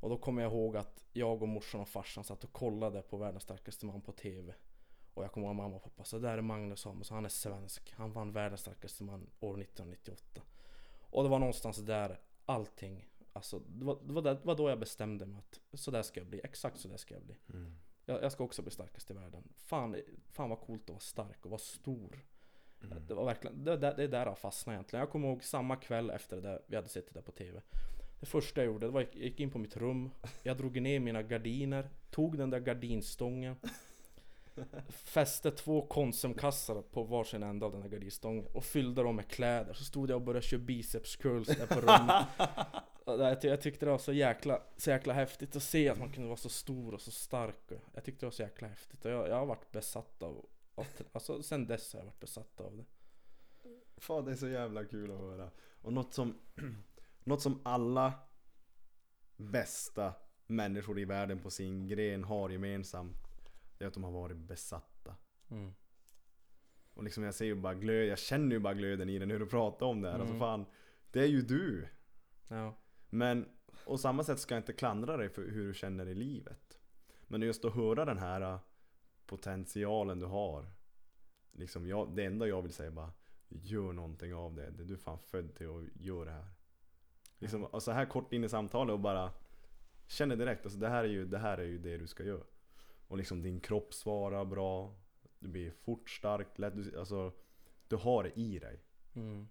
[0.00, 3.16] Och då kommer jag ihåg att jag och morsan och farsan satt och kollade på
[3.16, 4.54] världens starkaste man på TV.
[5.14, 7.92] Och jag kommer ihåg mamma och pappa, så där är Magnus Samuelsson, han är svensk.
[7.96, 10.42] Han vann världens starkaste man år 1998.
[11.00, 14.68] Och det var någonstans där allting Alltså det var, det var, där, det var då
[14.68, 17.36] jag bestämde mig att så där ska jag bli, exakt så där ska jag bli.
[17.52, 17.76] Mm.
[18.06, 19.48] Jag, jag ska också bli starkast i världen.
[19.56, 19.96] Fan,
[20.30, 22.24] fan vad coolt att vara stark och vara stor.
[22.82, 23.06] Mm.
[23.06, 25.00] Det var verkligen, det, det, det är där jag fastnade egentligen.
[25.00, 27.62] Jag kommer ihåg samma kväll efter det där, vi hade sett det där på TV.
[28.20, 30.10] Det första jag gjorde, det var jag gick in på mitt rum,
[30.42, 33.56] jag drog ner mina gardiner, tog den där gardinstången
[34.88, 39.72] Fäste två konsumkassar på varsin ända av den här gardinstången och fyllde dem med kläder.
[39.72, 42.26] Så stod jag och började köra biceps curls där på rummet.
[43.06, 46.12] Jag, ty- jag tyckte det var så jäkla, så jäkla häftigt att se att man
[46.12, 47.56] kunde vara så stor och så stark.
[47.94, 49.04] Jag tyckte det var så jäkla häftigt.
[49.04, 52.60] Och jag, jag har varit besatt av, av alltså sen dess har jag varit besatt
[52.60, 52.84] av det.
[53.96, 55.50] Fan det är så jävla kul att höra.
[55.82, 56.38] Och något som,
[57.24, 58.12] något som alla
[59.36, 60.14] bästa
[60.46, 63.29] människor i världen på sin gren har gemensamt.
[63.80, 65.16] Är att de har varit besatta.
[65.50, 65.72] Mm.
[66.94, 69.38] Och liksom jag ser ju bara glöd, jag känner ju bara glöden i den när
[69.38, 70.14] du pratar om det här.
[70.18, 70.40] Alltså Mm.
[70.40, 70.66] fan,
[71.10, 71.88] det är ju du.
[72.48, 72.76] Ja.
[73.10, 73.48] Men,
[73.84, 76.78] och samma sätt ska jag inte klandra dig för hur du känner i livet.
[77.22, 78.58] Men just att höra den här äh,
[79.26, 80.66] potentialen du har.
[81.52, 83.12] Liksom jag, det enda jag vill säga är bara
[83.48, 84.70] Gör någonting av det.
[84.70, 86.48] Du är fan född till att göra det här.
[87.38, 89.32] Liksom, och så här kort in i samtalet och bara
[90.06, 92.44] Känner direkt, alltså det här är ju det, här är ju det du ska göra.
[93.10, 94.94] Och liksom din kropp svarar bra.
[95.38, 97.32] Du blir fort stark, lätt, du, alltså
[97.88, 98.80] Du har det i dig.
[99.14, 99.48] Mm.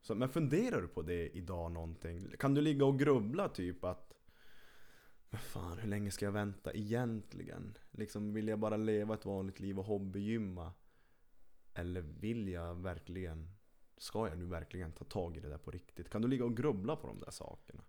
[0.00, 2.30] Så, men funderar du på det idag någonting?
[2.38, 4.14] Kan du ligga och grubbla typ att
[5.30, 7.78] Men fan, hur länge ska jag vänta egentligen?
[7.90, 10.72] Liksom, vill jag bara leva ett vanligt liv och hobbygymma?
[11.74, 13.50] Eller vill jag verkligen
[13.96, 16.10] Ska jag nu verkligen ta tag i det där på riktigt?
[16.10, 17.82] Kan du ligga och grubbla på de där sakerna?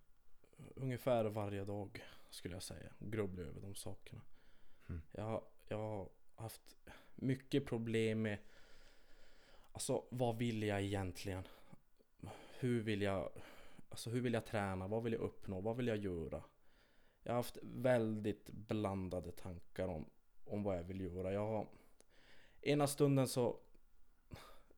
[0.74, 2.92] Ungefär varje dag skulle jag säga.
[2.98, 4.20] Grubbla över de sakerna.
[4.88, 5.02] Mm.
[5.12, 6.76] Jag, har- jag har haft
[7.14, 8.38] mycket problem med
[9.72, 11.42] Alltså vad vill jag egentligen?
[12.58, 13.30] Hur vill jag
[13.88, 14.86] Alltså hur vill jag träna?
[14.88, 15.60] Vad vill jag uppnå?
[15.60, 16.42] Vad vill jag göra?
[17.22, 20.04] Jag har haft väldigt blandade tankar om,
[20.44, 21.32] om vad jag vill göra.
[21.32, 21.66] Jag har
[22.62, 23.56] Ena stunden så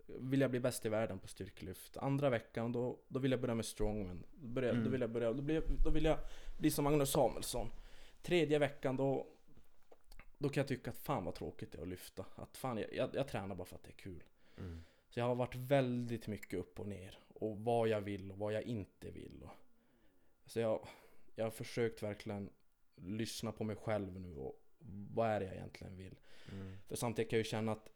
[0.07, 1.97] vill jag bli bäst i världen på styrkelyft.
[1.97, 4.25] Andra veckan då, då vill jag börja med strongman.
[4.37, 4.85] Då, börjar, Mm.
[4.85, 6.19] då, vill jag börja, då, blir, då vill jag
[6.59, 7.71] bli som Magnus Samuelsson.
[8.23, 9.27] Tredje veckan då
[10.39, 12.25] Då kan jag tycka att fan vad tråkigt det är att lyfta.
[12.35, 14.25] Att fan jag, jag, jag tränar bara för att det är kul.
[15.09, 17.19] Så jag har varit väldigt mycket upp och ner.
[17.29, 19.43] Och vad jag vill och vad jag inte vill.
[19.43, 19.51] Och,
[20.47, 20.89] så jag,
[21.35, 22.51] jag har försökt verkligen
[22.97, 24.63] lyssna på mig själv nu och
[25.15, 26.19] vad är det jag egentligen vill.
[26.53, 26.77] Mm.
[26.87, 27.89] För samtidigt kan jag ju känna att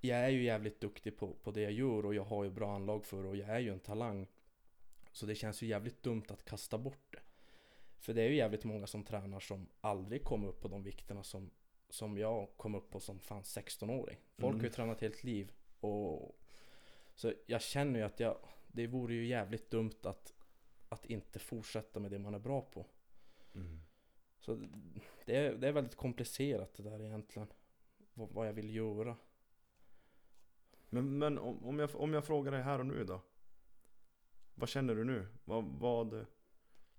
[0.00, 2.74] jag är ju jävligt duktig på, på det jag gör och jag har ju bra
[2.74, 4.26] anlag för det och jag är ju en talang.
[5.12, 7.21] Så det känns ju jävligt dumt att kasta bort det.
[8.02, 11.22] För det är ju jävligt många som tränar som aldrig kommer upp på de vikterna
[11.22, 11.50] som,
[11.88, 14.18] som jag kom upp på som fan 16-åring.
[14.36, 14.72] Folk har ju Mm.
[14.72, 15.52] tränat helt liv.
[15.80, 16.38] Och,
[17.14, 18.38] så jag känner ju att jag,
[18.68, 20.34] det vore ju jävligt dumt att,
[20.88, 22.86] att inte fortsätta med det man är bra på.
[23.54, 23.80] Mm.
[24.40, 24.54] Så
[25.24, 27.48] det är, det är väldigt komplicerat det där egentligen.
[28.14, 29.16] Vad, vad jag vill göra.
[30.88, 33.20] Men, men om, om, jag, om jag frågar dig här och nu då?
[34.54, 35.26] Vad känner du nu?
[35.44, 36.26] Vad, vad,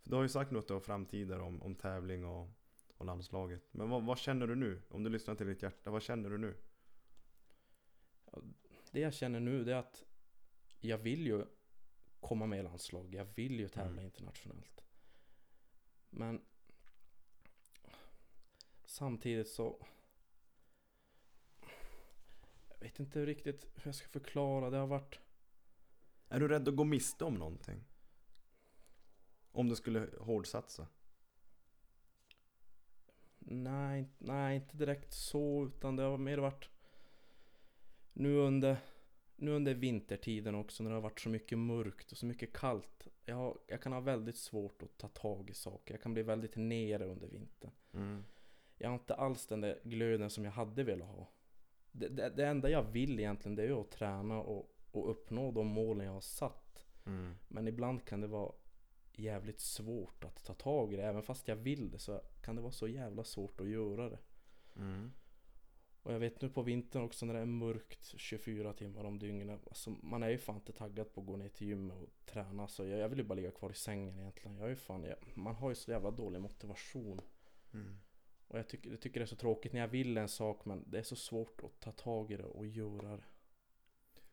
[0.03, 2.49] för du har ju sagt något om framtider om, om tävling och,
[2.97, 3.73] och landslaget.
[3.73, 4.81] Men vad, vad känner du nu?
[4.89, 6.57] Om du lyssnar till ditt hjärta, vad känner du nu?
[8.91, 10.03] Det jag känner nu det är att
[10.79, 11.45] jag vill ju
[12.19, 13.15] komma med i landslag.
[13.15, 14.05] Jag vill ju tävla Mm.
[14.05, 14.83] internationellt.
[16.09, 16.41] Men
[18.85, 19.85] samtidigt så
[22.69, 24.69] jag vet inte riktigt hur jag ska förklara.
[24.69, 25.19] Det har varit
[26.29, 27.83] Är du rädd att gå miste om någonting?
[29.53, 30.87] Om du skulle hårdsatsa?
[33.39, 36.69] Nej, nej, inte direkt så, utan det har mer varit
[38.13, 38.77] nu under,
[39.35, 43.07] nu under vintertiden också när det har varit så mycket mörkt och så mycket kallt.
[43.25, 45.93] Jag, har, jag kan ha väldigt svårt att ta tag i saker.
[45.93, 47.71] Jag kan bli väldigt nere under vintern.
[47.93, 48.23] Mm.
[48.77, 51.29] Jag har inte alls den där glöden som jag hade velat ha.
[51.91, 55.67] Det, det, det enda jag vill egentligen det är att träna och, och uppnå de
[55.67, 56.85] målen jag har satt.
[57.05, 57.35] Mm.
[57.47, 58.51] Men ibland kan det vara
[59.19, 61.03] jävligt svårt att ta tag i det.
[61.03, 64.19] Även fast jag vill det så kan det vara så jävla svårt att göra det.
[64.75, 65.11] Mm.
[66.03, 69.67] Och jag vet nu på vintern också när det är mörkt 24 timmar om dygnet.
[69.67, 72.67] Alltså man är ju fan inte taggad på att gå ner till gymmet och träna.
[72.67, 74.57] Så jag, jag vill ju bara ligga kvar i sängen egentligen.
[74.57, 77.21] Jag är ju fan, jag, man har ju så jävla dålig motivation.
[77.73, 77.99] Mm.
[78.47, 80.83] Och jag tycker, jag tycker det är så tråkigt när jag vill en sak men
[80.87, 83.23] det är så svårt att ta tag i det och göra det.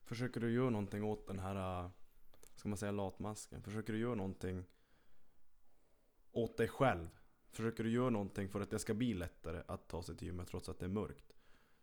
[0.03, 1.91] Försöker du göra någonting åt den här, äh,
[2.61, 3.63] ska man säga latmasken?
[3.63, 4.65] Försöker du göra någonting
[6.33, 7.09] åt dig själv?
[7.51, 10.49] Försöker du göra någonting för att det ska bli lättare att ta sig till gymmet
[10.49, 11.33] trots att det är mörkt?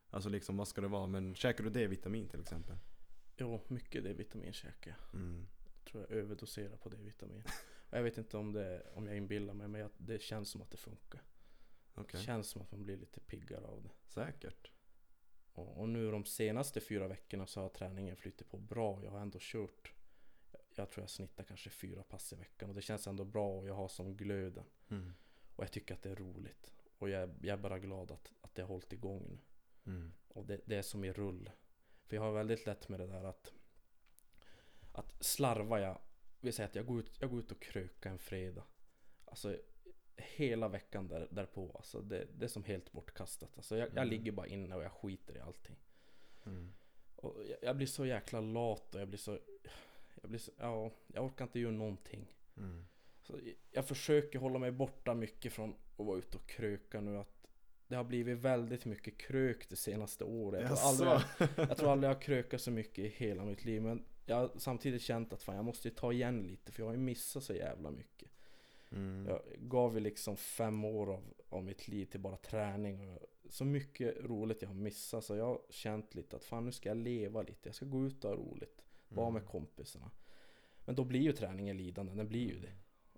[0.10, 1.08] Alltså liksom vad ska det vara?
[1.08, 2.78] Men käkar du D-vitamin till exempel?
[3.38, 5.20] Jo, mycket D-vitamin käkar jag.
[5.22, 5.48] Mm.
[5.86, 7.44] tror jag överdoserar på D-vitamin.
[7.90, 10.72] Jag vet inte om, det, om jag inbillar mig men jag, det känns som att
[10.72, 11.22] det funkar.
[11.94, 13.90] Okej, Det känns som att man blir lite piggare av det.
[14.08, 14.72] säkert.
[15.54, 19.04] Och, och nu de senaste fyra veckorna så har träningen flyttat på bra.
[19.04, 19.94] Jag har ändå kört
[20.78, 23.68] jag, tror jag snittar kanske fyra pass i veckan och det känns ändå bra och
[23.68, 24.66] jag har som glöden.
[24.90, 25.14] Mm.
[25.56, 26.74] Och jag tycker att det är roligt.
[26.98, 29.38] Och jag, jag är bara glad att, att det har hållit igång nu.
[29.92, 30.12] Mm.
[30.28, 31.50] Och det, det är som i rull.
[32.06, 33.54] För jag har väldigt lätt med det där att
[34.92, 36.00] Att slarva jag
[36.40, 38.64] vill säga att jag går ut, jag går ut och krökar en fredag.
[39.26, 39.58] Alltså
[40.18, 41.72] hela veckan där, därpå.
[41.76, 43.58] Alltså det, det är som helt bortkastat.
[43.58, 44.10] Alltså jag, jag Mm.
[44.10, 45.76] ligger bara inne och jag skiter i allting.
[46.46, 46.74] Mm.
[47.16, 49.40] Och jag, jag blir så jäkla lat och jag blir så
[50.22, 52.34] Jag blir så, ja, jag orkar inte göra någonting.
[52.58, 52.86] Mm.
[53.22, 53.40] Så
[53.72, 57.38] jag försöker hålla mig borta mycket från att vara ute och kröka nu att
[57.88, 60.62] det har blivit väldigt mycket krök det senaste året.
[60.70, 61.48] Jag tror, aldrig, Jaså?
[61.62, 63.82] jag tror aldrig jag har krökat så mycket i hela mitt liv.
[63.82, 66.94] Men jag har samtidigt känt att fan, jag måste ta igen lite för jag har
[66.94, 68.30] ju missat så jävla mycket.
[68.92, 69.28] Mm.
[69.28, 73.14] Jag gav ju liksom fem år av, av mitt liv till bara träning.
[73.14, 75.26] Och så mycket roligt jag har missat.
[75.26, 77.70] Så jag har känt lite att fan nu ska jag leva lite.
[77.70, 78.84] Jag ska gå ut och ha roligt.
[79.10, 79.52] Vara med Mm.
[79.52, 80.12] kompisarna.
[80.86, 82.14] Men då blir ju träningen lidande.
[82.14, 82.74] Den blir ju det.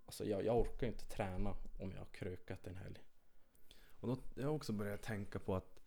[0.06, 3.00] Alltså jag, jag orkar ju inte träna om jag har krökat en helg.
[4.00, 5.80] Och då jag har också börjat tänka på att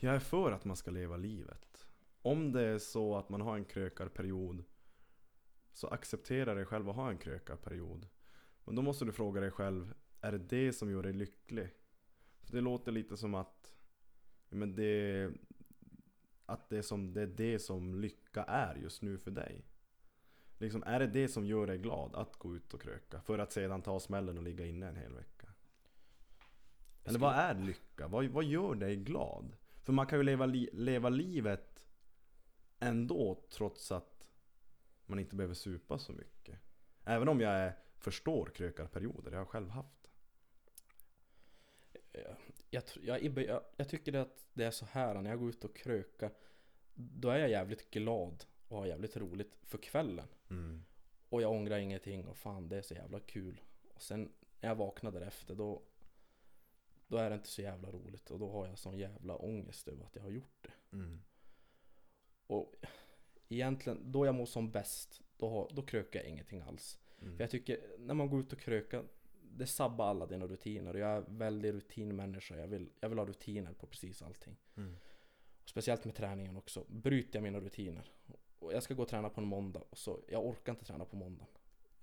[0.00, 1.86] jag är för att man ska leva livet.
[2.22, 4.64] Om det är så att man har en krökarperiod
[5.72, 8.08] så acceptera dig själv att ha en krökarperiod.
[8.64, 11.68] Men då måste du fråga dig själv, är det det som gör dig lycklig?
[12.42, 13.72] För det låter lite som att
[14.48, 15.30] men det,
[16.46, 19.64] att det, som, det är det som lycka är just nu för dig.
[20.58, 23.20] Liksom, är det det som gör dig glad att gå ut och kröka?
[23.20, 25.48] För att sedan ta smällen och ligga inne en hel vecka?
[27.04, 28.08] Eller vad är lycka?
[28.08, 29.56] Vad, vad gör dig glad?
[29.82, 31.84] För man kan ju leva, li, leva livet
[32.78, 34.30] ändå trots att
[35.06, 36.58] man inte behöver supa så mycket.
[37.04, 40.05] Även om jag är, förstår krökarperioder, jag har själv haft.
[42.70, 45.76] Jag, jag, jag, jag, tycker att det är så här när jag går ut och
[45.76, 46.30] krökar.
[46.94, 50.28] Då är jag jävligt glad och har jävligt roligt för kvällen.
[50.50, 50.84] Mm.
[51.28, 53.60] Och jag ångrar ingenting och fan det är så jävla kul.
[53.94, 55.82] Och sen när jag vaknar därefter då
[57.06, 60.04] Då är det inte så jävla roligt och då har jag sån jävla ångest över
[60.04, 60.96] att jag har gjort det.
[60.96, 61.22] Mm.
[62.46, 62.74] Och
[63.48, 66.98] egentligen då jag mår som bäst Då, har, då krökar jag ingenting alls.
[67.20, 67.36] Mm.
[67.36, 69.04] För jag tycker när man går ut och krökar
[69.58, 72.56] Det sabbar alla dina rutiner jag är väldigt rutinmänniska.
[72.56, 74.56] Jag vill, jag vill ha rutiner på precis allting.
[74.76, 74.96] Mm.
[75.62, 76.84] Och speciellt med träningen också.
[76.88, 78.12] Bryter jag mina rutiner.
[78.58, 81.04] Och jag ska gå och träna på en måndag och så, jag orkar inte träna
[81.04, 81.48] på måndagen.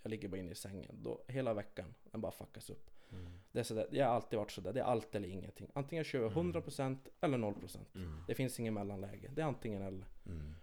[0.01, 0.99] Jag ligger bara inne i sängen.
[1.01, 2.89] Då, hela veckan, den bara fuckas upp.
[3.11, 3.39] Mm.
[3.51, 5.71] Det, är sådär, jag har alltid varit sådär, det är allt eller ingenting.
[5.73, 7.77] Antingen kör jag 100% eller 0%.
[7.95, 8.23] Mm.
[8.27, 9.31] Det finns ingen mellanläge.
[9.35, 10.05] Det är antingen eller.
[10.25, 10.55] Mm.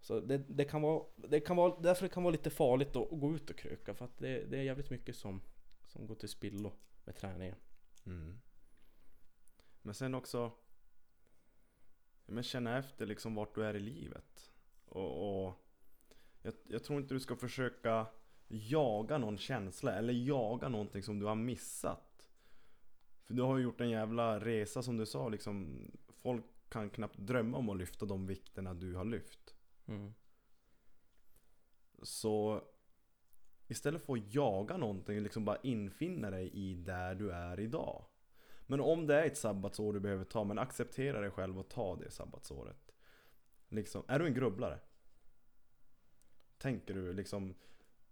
[0.00, 3.12] Så det, det kan vara, det kan vara, därför det kan vara lite farligt att,
[3.12, 3.94] att gå ut och kröka.
[3.94, 5.40] För att det, det är jävligt mycket som,
[5.90, 6.72] som går till spillo
[7.04, 7.56] med träningen.
[8.06, 8.40] Mm.
[9.82, 10.52] Men sen också
[12.26, 14.52] men känna efter liksom vart du är i livet.
[14.84, 15.54] Och, och
[16.42, 18.06] jag, jag tror inte du ska försöka
[18.48, 22.28] jaga någon känsla eller jaga någonting som du har missat.
[23.24, 25.86] För du har ju gjort en jävla resa som du sa liksom.
[26.08, 29.54] Folk kan knappt drömma om att lyfta de vikterna du har lyft.
[29.86, 30.14] Mm.
[32.02, 32.64] Så
[33.70, 38.04] istället för att jaga någonting, liksom bara infinna dig i där du är idag.
[38.66, 41.96] Men om det är ett sabbatsår du behöver ta, men acceptera dig själv och ta
[41.96, 42.92] det sabbatsåret.
[43.68, 44.80] Liksom, är du en grubblare?
[46.58, 47.54] Tänker du liksom,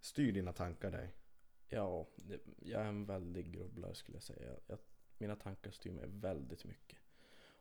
[0.01, 1.15] styr dina tankar dig?
[1.69, 2.07] Ja,
[2.59, 4.57] jag är en väldig grubblare skulle jag säga.
[4.67, 4.79] Jag,
[5.19, 6.99] mina tankar styr mig väldigt mycket.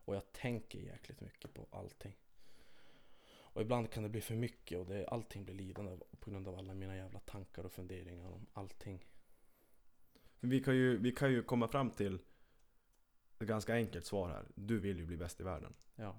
[0.04, 2.16] Och jag tänker jäkligt mycket på allting.
[3.52, 6.58] Och ibland kan det bli för mycket och det, allting blir lidande på grund av
[6.58, 9.04] alla mina jävla tankar och funderingar om allting.
[10.40, 12.18] Vi kan ju, vi kan ju komma fram till
[13.38, 14.44] ett ganska enkelt svar här.
[14.54, 15.74] Du vill ju bli bäst i världen.
[15.96, 16.16] Ja.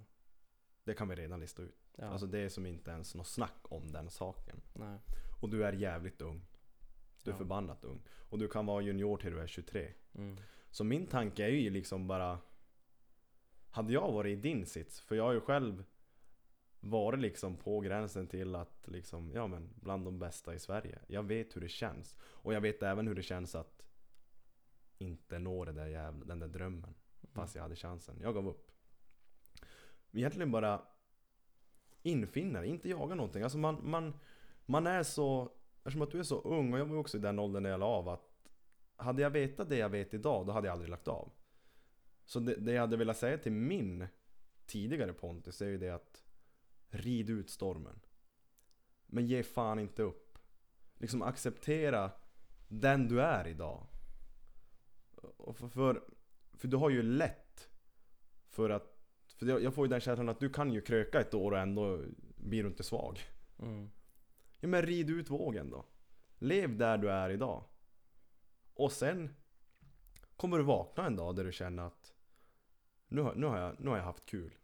[0.83, 1.75] Det kan vi redan lista ut.
[1.95, 2.05] ja.
[2.05, 4.61] Alltså det är som inte ens något snack om den saken.
[4.73, 4.99] Nej.
[5.41, 6.41] Och du är jävligt ung.
[7.23, 7.37] Du är Ja.
[7.37, 8.01] förbannat ung.
[8.29, 9.93] Och du kan vara junior till du är 23.
[10.15, 10.37] Mm.
[10.71, 12.39] Så min tanke är ju liksom bara
[13.71, 15.83] Hade jag varit i din sits, för jag har ju själv
[16.79, 20.99] varit liksom på gränsen till att liksom, ja men bland de bästa i Sverige.
[21.07, 22.17] Jag vet hur det känns.
[22.21, 23.85] Och jag vet även hur det känns att
[24.97, 26.95] inte nå det där jävla, den där drömmen.
[27.33, 28.19] Fast jag hade chansen.
[28.21, 28.71] Jag gav upp.
[30.11, 30.81] Egentligen bara
[32.01, 33.43] infinna inte jaga någonting.
[33.43, 34.13] Alltså man, man,
[34.65, 37.39] man är så, eftersom att du är så ung och jag var också i den
[37.39, 38.29] åldern när jag la av att
[38.95, 41.31] hade jag vetat det jag vet idag, då hade jag aldrig lagt av.
[42.25, 44.07] Så det, det jag hade velat säga till min
[44.65, 46.23] tidigare Pontus är ju det att
[46.89, 47.99] rid ut stormen.
[49.06, 50.38] Men ge fan inte upp.
[50.97, 52.12] Liksom acceptera
[52.67, 53.88] den du är idag.
[55.15, 56.04] Och för, för,
[56.54, 57.69] för du har ju lätt
[58.49, 58.95] för att
[59.39, 62.02] för jag får ju den känslan att du kan ju kröka ett år och ändå
[62.36, 63.19] blir du inte svag.
[63.60, 63.89] Mm.
[64.60, 65.86] Ja men rid ut vågen då.
[66.38, 67.63] Lev där du är idag.
[68.73, 69.36] Och sen
[70.36, 72.13] kommer du vakna en dag där du känner att
[73.08, 74.56] nu har, nu har, jag, nu har jag haft kul.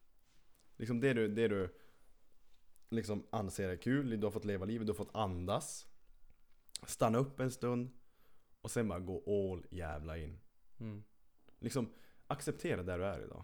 [0.77, 1.75] Liksom det du, det du
[2.89, 5.87] liksom anser är kul, du har fått leva livet, du har fått andas.
[6.85, 7.89] Stanna upp en stund
[8.61, 10.39] och sen bara gå all jävla in.
[10.79, 11.03] Mm.
[11.59, 11.89] Liksom
[12.27, 13.43] acceptera där du är idag.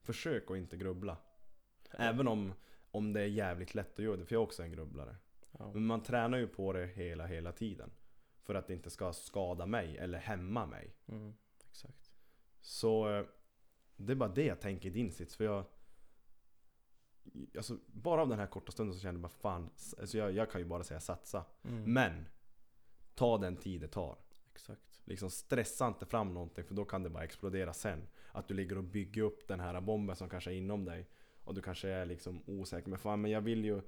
[0.00, 1.16] Försök att inte grubbla.
[1.90, 2.52] Även om,
[2.90, 5.16] om det är jävligt lätt att göra det, för jag är också en grubblare.
[5.58, 5.72] Ja.
[5.72, 7.90] Men man tränar ju på det hela, hela tiden.
[8.42, 10.94] För att det inte ska skada mig eller hämma mig.
[11.06, 11.34] Mm.
[11.70, 12.12] Exakt.
[12.60, 13.24] Så eh,
[13.96, 15.36] det är bara det jag tänker i din sits.
[15.36, 15.64] För jag...
[17.56, 20.50] Alltså bara av den här korta stunden så kände jag bara fan, alltså jag, jag
[20.50, 21.44] kan ju bara säga satsa.
[21.64, 21.92] Mm.
[21.92, 22.26] Men!
[23.14, 24.16] Ta den tid det tar.
[24.52, 25.00] Exakt.
[25.04, 28.08] Liksom stressa inte fram någonting för då kan det bara explodera sen.
[28.32, 31.08] Att du ligger och bygger upp den här bomben som kanske är inom dig.
[31.44, 32.90] Och du kanske är liksom osäker.
[32.90, 33.82] Men fan men jag vill ju...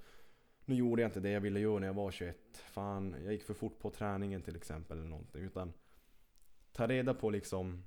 [0.65, 2.37] Nu gjorde jag inte det jag ville göra när jag var 21.
[2.53, 5.43] Fan, jag gick för fort på träningen till exempel eller någonting.
[5.43, 5.73] Utan
[6.73, 7.85] ta reda på liksom...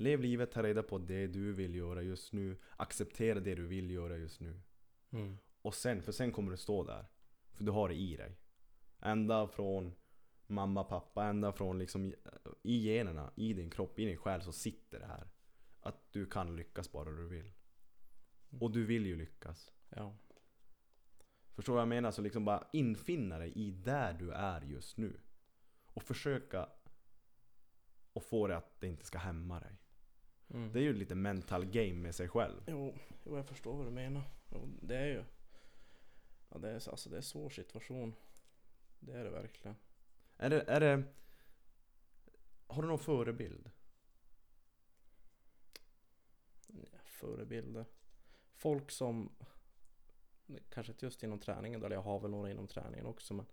[0.00, 2.56] Lev livet, ta reda på det du vill göra just nu.
[2.76, 4.60] Acceptera det du vill göra just nu.
[5.10, 5.36] Mm.
[5.62, 7.06] Och sen, för sen kommer du stå där.
[7.52, 8.36] För du har det i dig.
[9.00, 9.94] Ända från
[10.46, 12.14] mamma, pappa, ända från liksom
[12.62, 15.28] i- generna, i din kropp, i din själ så sitter det här.
[15.80, 17.52] Att du kan lyckas bara du vill.
[18.60, 19.72] Och du vill ju lyckas.
[19.88, 20.16] Ja.
[21.54, 22.10] Förstår du vad jag menar?
[22.10, 25.20] Så liksom bara infinna dig i där du är just nu.
[25.84, 26.68] Och försöka
[28.12, 29.76] och få det att det inte ska hämma dig.
[30.50, 30.72] Mm.
[30.72, 32.62] Det är ju lite mental game med sig själv.
[32.66, 34.22] Jo, jo, jag förstår vad du menar.
[34.50, 35.24] Jo, det är ju...
[36.48, 38.14] Ja, det är, alltså, det är en svår situation.
[39.00, 39.76] Det är det verkligen.
[40.36, 41.02] Är det, är det...
[42.66, 43.70] Har du någon förebild?
[46.66, 47.84] Ja, förebilder.
[48.54, 49.32] Folk som...
[50.68, 53.46] Kanske inte just inom träningen, eller jag har väl några inom träningen också men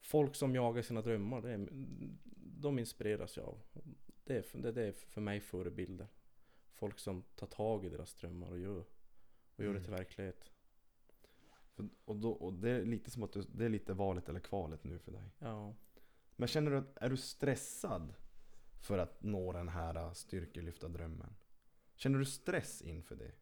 [0.00, 1.68] Folk som jagar sina drömmar, det är,
[2.36, 3.58] de inspireras jag av.
[4.30, 6.06] Det är, det, det är för mig förebilder.
[6.74, 8.78] Folk som tar tag i deras drömmar och gör,
[9.56, 9.82] och gör det Mm.
[9.82, 10.50] till verklighet.
[11.72, 14.40] För, och, då, och det är lite som att du, det är lite valet eller
[14.40, 15.30] kvalet nu för dig.
[15.38, 15.74] Ja.
[16.36, 18.14] Men känner du att, är du stressad
[18.82, 21.36] för att nå den här styrkelyfta drömmen?
[21.94, 23.32] Känner du stress inför det?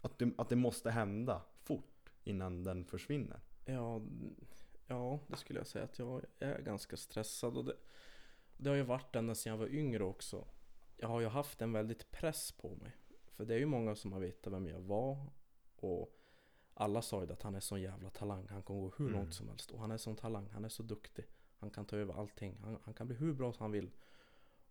[0.00, 3.40] Att, du, att det måste hända fort innan den försvinner?
[3.64, 4.02] Ja,
[4.86, 7.56] ja, det skulle jag säga att jag är ganska stressad.
[7.56, 7.76] Och det,
[8.56, 10.46] det har ju varit ända sedan jag var yngre också.
[10.96, 12.96] Jag har ju haft en väldigt press på mig.
[13.30, 15.26] För det är ju många som har vetat vem jag var.
[15.76, 16.18] Och
[16.74, 18.46] alla sa ju att han är sån jävla talang.
[18.50, 19.18] Han kan gå hur Mm.
[19.20, 19.70] långt som helst.
[19.70, 20.48] Och han är sån talang.
[20.52, 21.24] Han är så duktig.
[21.58, 22.58] Han kan ta över allting.
[22.62, 23.90] Han, han kan bli hur bra som han vill.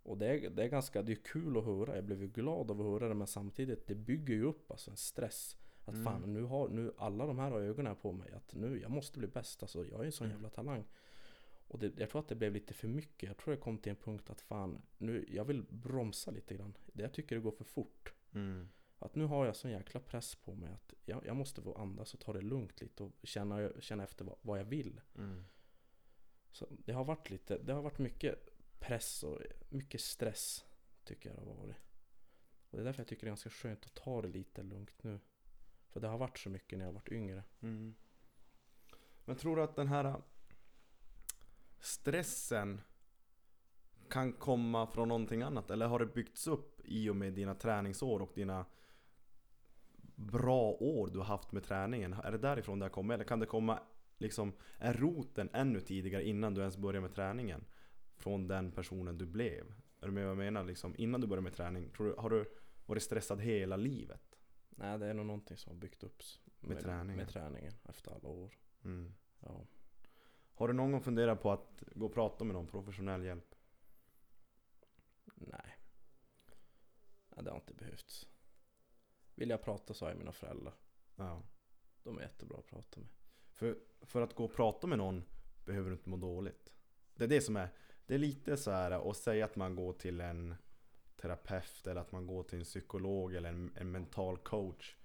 [0.04, 1.96] Och det är, det är ganska, det är kul att höra.
[1.96, 3.14] Jag blev ju glad av att höra det.
[3.16, 5.58] Men samtidigt, det bygger ju upp alltså en stress.
[5.86, 6.04] Att Mm.
[6.04, 8.32] fan, nu har nu alla de här har ögonen på mig.
[8.32, 9.64] Att nu, jag måste bli bäst.
[9.64, 10.36] Alltså, jag är en sån Mm.
[10.38, 10.84] jävla talang.
[11.74, 13.28] Och det, jag tror att det blev lite för mycket.
[13.28, 16.78] Jag tror det kom till en punkt att fan, nu, jag vill bromsa lite grann.
[16.94, 18.14] Det jag tycker det går för fort.
[19.00, 22.14] Att nu har jag sån jäkla press på mig att jag, jag måste få andas
[22.14, 25.02] och ta det lugnt lite och känna, känna efter vad, vad jag vill.
[25.18, 25.46] Mm.
[26.52, 28.50] Så det har varit lite, det har varit mycket
[28.80, 30.66] press och mycket stress
[31.04, 31.76] tycker jag det har varit.
[32.70, 35.04] Och det är därför jag tycker det är ganska skönt att ta det lite lugnt
[35.04, 35.20] nu.
[35.90, 37.44] För det har varit så mycket när jag varit yngre.
[37.62, 37.96] Mm.
[39.26, 40.22] Men tror du att den här
[41.84, 42.82] stressen
[44.10, 45.72] kan komma från någonting annat?
[45.72, 48.66] Eller har det byggts upp i och med dina träningsår och dina
[50.16, 52.14] bra år du har haft med träningen?
[52.14, 53.16] Är det därifrån det har kommit?
[53.16, 53.80] Eller kan det komma
[54.18, 57.66] liksom, är roten ännu tidigare innan du ens börjar med träningen?
[58.16, 59.74] Från den personen du blev?
[60.02, 60.64] Är du med vad jag menar?
[60.64, 62.46] Liksom, innan du började med träning, tror du, har du
[62.86, 64.40] varit stressad hela livet?
[64.70, 66.24] Nej, det är nog någonting som har byggt upp
[66.60, 67.18] Med träningen?
[67.18, 68.54] med träningen efter alla år.
[68.84, 69.14] Mm.
[69.40, 69.66] Ja.
[70.56, 73.56] Har du någon gång funderat på att gå och prata med någon professionell hjälp?
[75.36, 75.78] Nej.
[77.36, 78.28] Ja, det har inte behövts.
[79.36, 80.74] Vill jag prata så har jag mina föräldrar.
[81.16, 81.42] Ja.
[82.04, 83.10] De är jättebra att prata med.
[83.52, 85.24] För, för att gå och prata med någon
[85.66, 86.74] behöver du inte må dåligt.
[87.16, 87.70] Det är det som är,
[88.06, 90.56] det är lite så här att säga att man går till en
[91.16, 94.96] terapeut eller att man går till en psykolog eller en, en mental coach.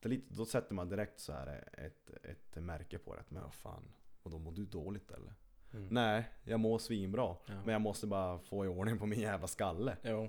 [0.00, 3.20] Det är lite, då sätter man direkt så här ett, ett märke på det.
[3.20, 3.92] att, Men vad fan,
[4.24, 5.34] och då mår du dåligt eller?
[5.72, 5.88] Mm.
[5.90, 7.36] Nej, jag mår svinbra.
[7.46, 7.54] Ja.
[7.64, 9.96] Men jag måste bara få i ordning på min jävla skalle.
[10.02, 10.28] Jo.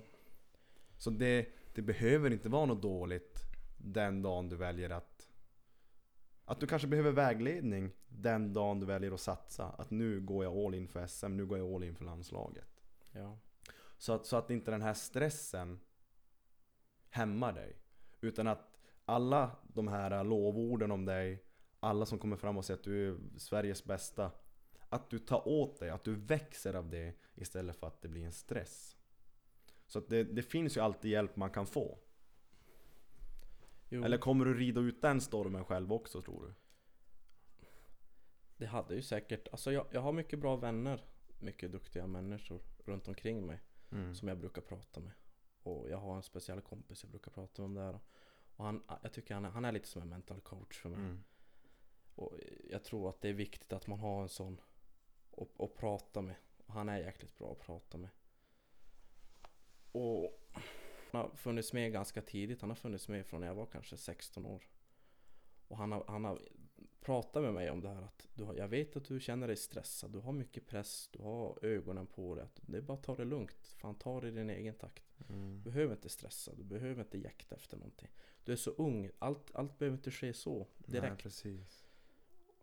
[0.97, 3.39] Så det, det behöver inte vara något dåligt
[3.77, 5.29] den dagen du väljer att...
[6.45, 9.65] Att du kanske behöver vägledning den dagen du väljer att satsa.
[9.65, 12.83] Att nu går jag all in för SM, nu går jag all in för landslaget.
[13.11, 13.37] Ja.
[13.97, 15.79] Så att, så att inte den här stressen
[17.09, 17.75] hämmar dig.
[18.21, 21.43] Utan att alla de här lovorden om dig,
[21.86, 24.31] alla som kommer fram och säger att du är Sveriges bästa.
[24.89, 28.25] Att du tar åt dig, att du växer av det istället för att det blir
[28.25, 28.97] en stress.
[29.88, 31.99] Så att det, det finns ju alltid hjälp man kan få.
[33.89, 36.53] Jo, Eller kommer du rida ut den stormen själv också tror du?
[38.57, 41.05] det hade ju säkert, alltså jag, jag har mycket bra vänner,
[41.39, 43.61] mycket duktiga människor runt omkring mig
[43.91, 44.15] Mm.
[44.15, 45.11] som jag brukar prata med.
[45.63, 47.99] Och jag har en speciell kompis jag brukar prata med om det här.
[48.55, 50.99] Och han, jag tycker han är, han är lite som en mental coach för mig.
[50.99, 51.23] Mm.
[52.16, 52.39] Och
[52.70, 54.61] jag tror att det är viktigt att man har en sån
[55.38, 56.36] att, att prata med.
[56.68, 58.09] Han är jäkligt bra att prata med.
[59.91, 60.41] Och
[61.11, 62.61] han har funnits med ganska tidigt.
[62.61, 64.63] Han har funnits med från när jag var kanske 16 år.
[65.68, 66.41] Och han har, han har
[67.01, 69.55] pratat med mig om det här att du har, jag vet att du känner dig
[69.55, 70.11] stressad.
[70.11, 71.09] Du har mycket press.
[71.11, 72.43] Du har ögonen på dig.
[72.43, 73.76] Att det är bara att ta det lugnt.
[73.78, 75.03] Fan ta det i din egen takt.
[75.30, 75.57] Mm.
[75.63, 76.55] Du behöver inte stressa.
[76.55, 78.09] Du behöver inte jakta efter någonting.
[78.43, 79.09] Du är så ung.
[79.20, 81.07] Allt, allt behöver inte ske så direkt.
[81.07, 81.84] Nej, precis.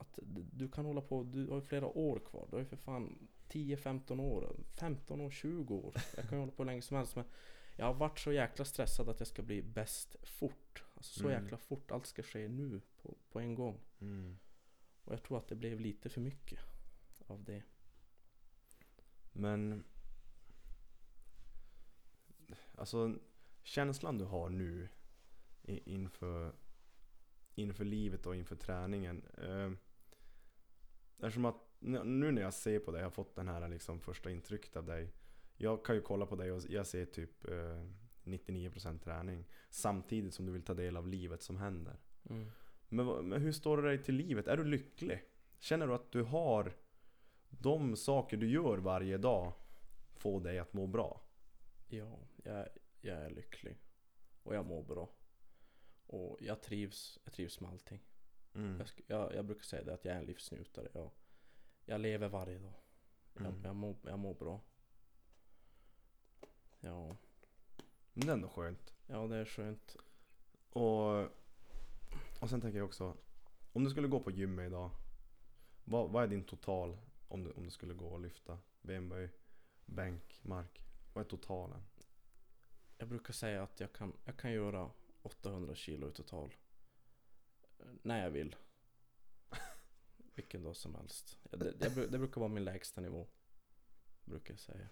[0.02, 0.18] Att
[0.52, 2.46] du kan hålla på, du har ju flera år kvar.
[2.50, 5.94] Du har ju för fan 10-15 år, 15 år, 20 år.
[6.16, 7.24] Jag kan ju hålla på hur länge som helst men
[7.76, 10.84] jag har varit så jäkla stressad att jag ska bli bäst fort.
[10.94, 11.42] Alltså så Mm.
[11.42, 13.80] jäkla fort, allt ska ske nu på, på en gång.
[14.00, 14.38] Mm.
[15.04, 16.60] Och jag tror att det blev lite för mycket
[17.26, 17.62] av det.
[19.32, 19.84] Men...
[22.74, 23.18] Alltså
[23.62, 24.88] känslan du har nu
[25.84, 26.52] inför,
[27.54, 29.22] inför livet och inför träningen.
[29.38, 29.70] Eh,
[31.26, 34.30] eftersom att nu när jag ser på dig, jag har fått den här liksom första
[34.30, 35.12] intrycket av dig.
[35.56, 37.84] Jag kan ju kolla på dig och jag ser typ eh,
[38.24, 39.44] 99% träning.
[39.70, 41.96] Samtidigt som du vill ta del av livet som händer.
[42.30, 42.50] Mm.
[42.88, 44.48] Men, men hur står du dig till livet?
[44.48, 45.22] Är du lycklig?
[45.58, 46.72] Känner du att du har
[47.48, 49.52] de saker du gör varje dag
[50.16, 51.20] får dig att må bra?
[51.88, 52.68] Ja, jag,
[53.00, 53.78] jag är lycklig.
[54.42, 55.08] Och jag mår bra.
[56.06, 58.00] Och jag trivs, jag trivs med allting.
[58.54, 58.78] Mm.
[58.78, 60.88] Jag, jag, jag brukar säga det att jag är en livsnjutare.
[60.92, 61.10] Jag,
[61.84, 62.72] jag lever varje dag.
[63.34, 63.64] Jag, Mm.
[63.64, 64.60] jag, mår, jag mår bra.
[66.80, 67.16] Ja,
[68.12, 68.94] Men det är ändå skönt.
[69.06, 69.96] ja det är skönt.
[70.70, 71.20] Och,
[72.40, 73.16] och sen tänker jag också,
[73.72, 74.90] om du skulle gå på gymmet idag,
[75.84, 76.98] vad, vad är din total
[77.28, 79.30] om du, om du skulle gå och lyfta benböj,
[79.84, 80.80] bänk, mark?
[81.12, 81.82] Vad är totalen?
[82.98, 84.90] Jag brukar säga att jag kan, jag kan göra
[85.22, 86.54] 800 kilo i total.
[88.02, 88.56] När jag vill.
[90.34, 91.38] Vilken dag som helst.
[91.50, 93.26] Ja, Det, det, det brukar vara min lägsta nivå.
[94.24, 94.88] Brukar jag säga.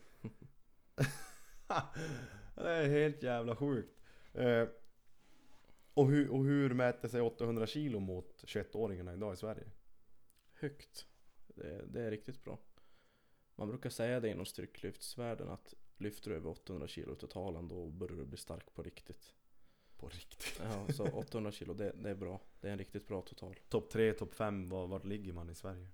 [2.55, 4.01] det är helt jävla sjukt.
[4.33, 4.69] Eh,
[5.95, 9.71] och, hur, och hur mäter sig 800 kilo mot 21-åringarna idag i Sverige?
[10.53, 11.07] Högt.
[11.47, 12.59] Det, det är riktigt bra.
[13.57, 18.17] Man brukar säga det inom styrkelyftsvärlden att lyfter du över 800 kilo totalen då börjar
[18.17, 19.35] du bli stark på riktigt.
[20.01, 20.61] På riktigt.
[20.65, 22.41] Ja, så 800 kilo det, det är bra.
[22.61, 23.55] Det är en riktigt bra total.
[23.69, 25.89] Topp 3, topp 5, var, vart ligger man i Sverige?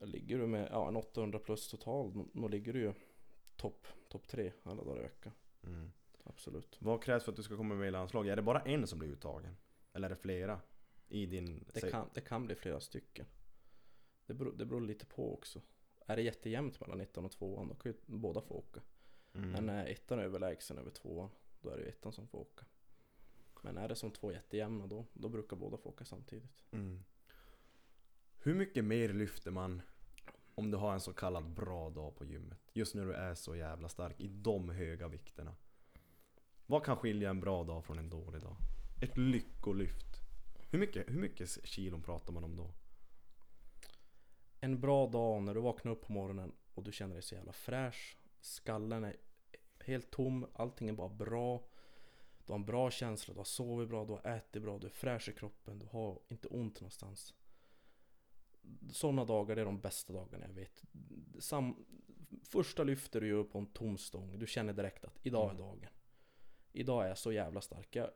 [0.00, 2.92] Ligger du med ja, en 800 plus total, då- ligger du ju
[3.56, 5.32] topp top 3 alla dagar i veckan.
[5.64, 5.92] Mm.
[6.24, 6.76] Absolut.
[6.80, 8.32] Vad krävs för att du ska komma med i landslaget?
[8.32, 9.56] Är det bara en som blir uttagen?
[9.92, 10.60] Eller är det flera?
[11.08, 11.64] I din...
[11.72, 13.26] Det säg- kan, det kan bli flera stycken.
[14.26, 15.60] Det beror, det beror lite på också.
[16.06, 18.80] Är det jättejämnt mellan ettan och tvåan då kan ju båda få åka.
[19.34, 19.50] Mm.
[19.50, 21.30] Men är ettan överlägsen över tvåan
[21.62, 22.64] då är det ju ettan som får åka.
[23.62, 26.64] Men är det som två jättejämna då, då brukar båda få åka samtidigt.
[26.70, 27.04] Mm.
[28.38, 29.82] Hur mycket mer lyfter man
[30.54, 32.70] om du har en så kallad bra dag på gymmet?
[32.72, 35.54] Just när du är så jävla stark i de höga vikterna.
[36.66, 38.56] Vad kan skilja en bra dag från en dålig dag?
[39.02, 40.22] Ett lyckolyft.
[40.70, 42.70] Hur mycket, hur mycket kilon pratar man om då?
[44.60, 47.52] En bra dag när du vaknar upp på morgonen och du känner dig så jävla
[47.52, 48.16] fräsch.
[48.40, 49.16] Skallen är
[49.84, 51.62] helt tom, allting är bara bra.
[52.46, 54.90] Du har en bra känsla, du har sovit bra, du har ätit bra, du är
[54.90, 57.34] fräsch i kroppen, du har inte ont någonstans.
[58.92, 60.82] Sådana dagar är de bästa dagarna jag vet.
[61.38, 61.84] Sam,
[62.42, 65.62] första lyfter du gör på en tom stång, du känner direkt att idag är Mm.
[65.62, 65.86] dagen.
[66.72, 67.96] Idag är jag så jävla stark.
[67.96, 68.10] Jag,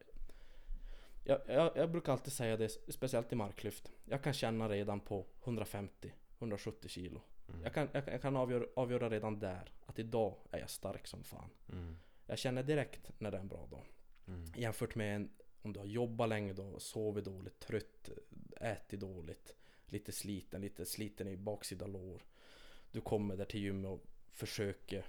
[1.24, 3.92] jag, jag, jag brukar alltid säga det, speciellt i marklyft.
[4.04, 7.20] Jag kan känna redan på 150-170 kilo.
[7.48, 7.62] Mm.
[7.62, 11.24] Jag kan, jag, jag kan avgöra, avgöra redan där att idag är jag stark som
[11.24, 11.50] fan.
[11.72, 11.96] Mm.
[12.26, 13.84] Jag känner direkt när det är en bra dag.
[14.26, 14.52] Mm.
[14.56, 15.30] Jämfört med en,
[15.62, 18.10] om du har jobbat länge, har sovit dåligt, trött,
[18.60, 19.54] ätit dåligt,
[19.86, 22.22] lite sliten, lite sliten i baksida lår.
[22.92, 25.06] Du kommer där till gymmet och försöker,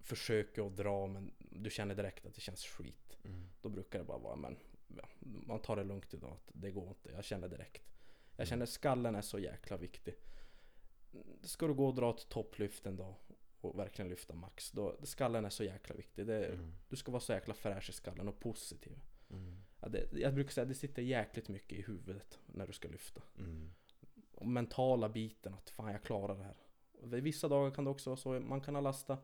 [0.00, 3.18] försöker att dra men du känner direkt att det känns skit.
[3.24, 3.48] Mm.
[3.60, 4.56] Då brukar det bara vara, men
[4.96, 7.10] ja, man tar det lugnt idag, att det går inte.
[7.12, 7.82] Jag känner direkt.
[8.36, 10.14] Jag känner skallen är så jäkla viktig.
[11.42, 13.14] Ska du gå och dra ett topplyft en dag
[13.64, 16.26] och verkligen lyfta max, då skallen är så jäkla viktig.
[16.26, 16.74] Det, Mm.
[16.88, 18.98] du ska vara så jäkla fräsch i skallen och positiv.
[19.30, 19.56] Mm.
[19.80, 22.88] Ja, det, jag brukar säga att det sitter jäkligt mycket i huvudet när du ska
[22.88, 23.22] lyfta.
[23.38, 23.70] Mm.
[24.32, 26.56] Och mentala biten, att fan jag klarar det här.
[27.20, 29.18] Vissa dagar kan det också vara så, man kan ha lasta,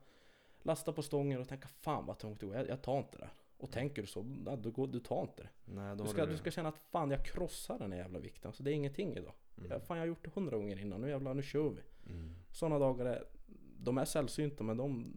[0.62, 3.24] lasta på stången och tänka fan vad tungt det går, jag, jag tar inte det
[3.24, 3.34] här.
[3.57, 5.49] Och tänker du så, ja, du, går, du tar inte det.
[5.64, 8.49] Nej, Du ska, du du ska känna att fan jag krossar den här jävla vikten,
[8.49, 9.32] alltså det är ingenting idag.
[9.59, 9.70] Mm.
[9.70, 11.82] Ja, fan jag har gjort det hundra gånger innan, nu jävlar nu kör vi.
[12.12, 12.34] Mm.
[12.53, 13.24] Sådana dagar är,
[13.85, 15.12] de är sällsynta men de,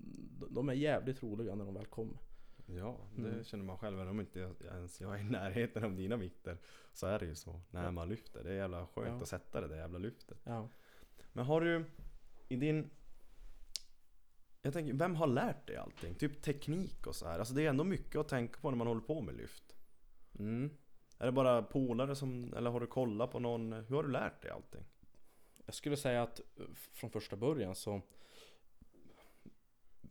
[0.50, 2.18] de är jävligt roliga när de väl kommer.
[2.66, 3.44] Ja, det Mm.
[3.44, 3.98] känner man själv.
[4.00, 6.58] Även om inte ens jag är i närheten av dina vikter
[6.94, 8.44] så är det ju så när man lyfter.
[8.44, 9.22] Det är jävla skönt Ja.
[9.22, 10.38] att sätta det där jävla lyftet.
[10.44, 10.70] Ja.
[11.34, 11.86] Men har du
[12.48, 12.90] i din...
[14.62, 16.16] Jag tänker, vem har lärt dig allting?
[16.16, 17.40] Typ teknik och så här.
[17.40, 19.76] Alltså det är ändå mycket att tänka på när man håller på med lyft.
[20.40, 20.70] Mm.
[21.18, 23.74] Är det bara polare som, eller har du kollat på någon?
[23.74, 24.84] Hur har du lärt dig allting?
[25.66, 28.02] Jag skulle säga att eh, från första början så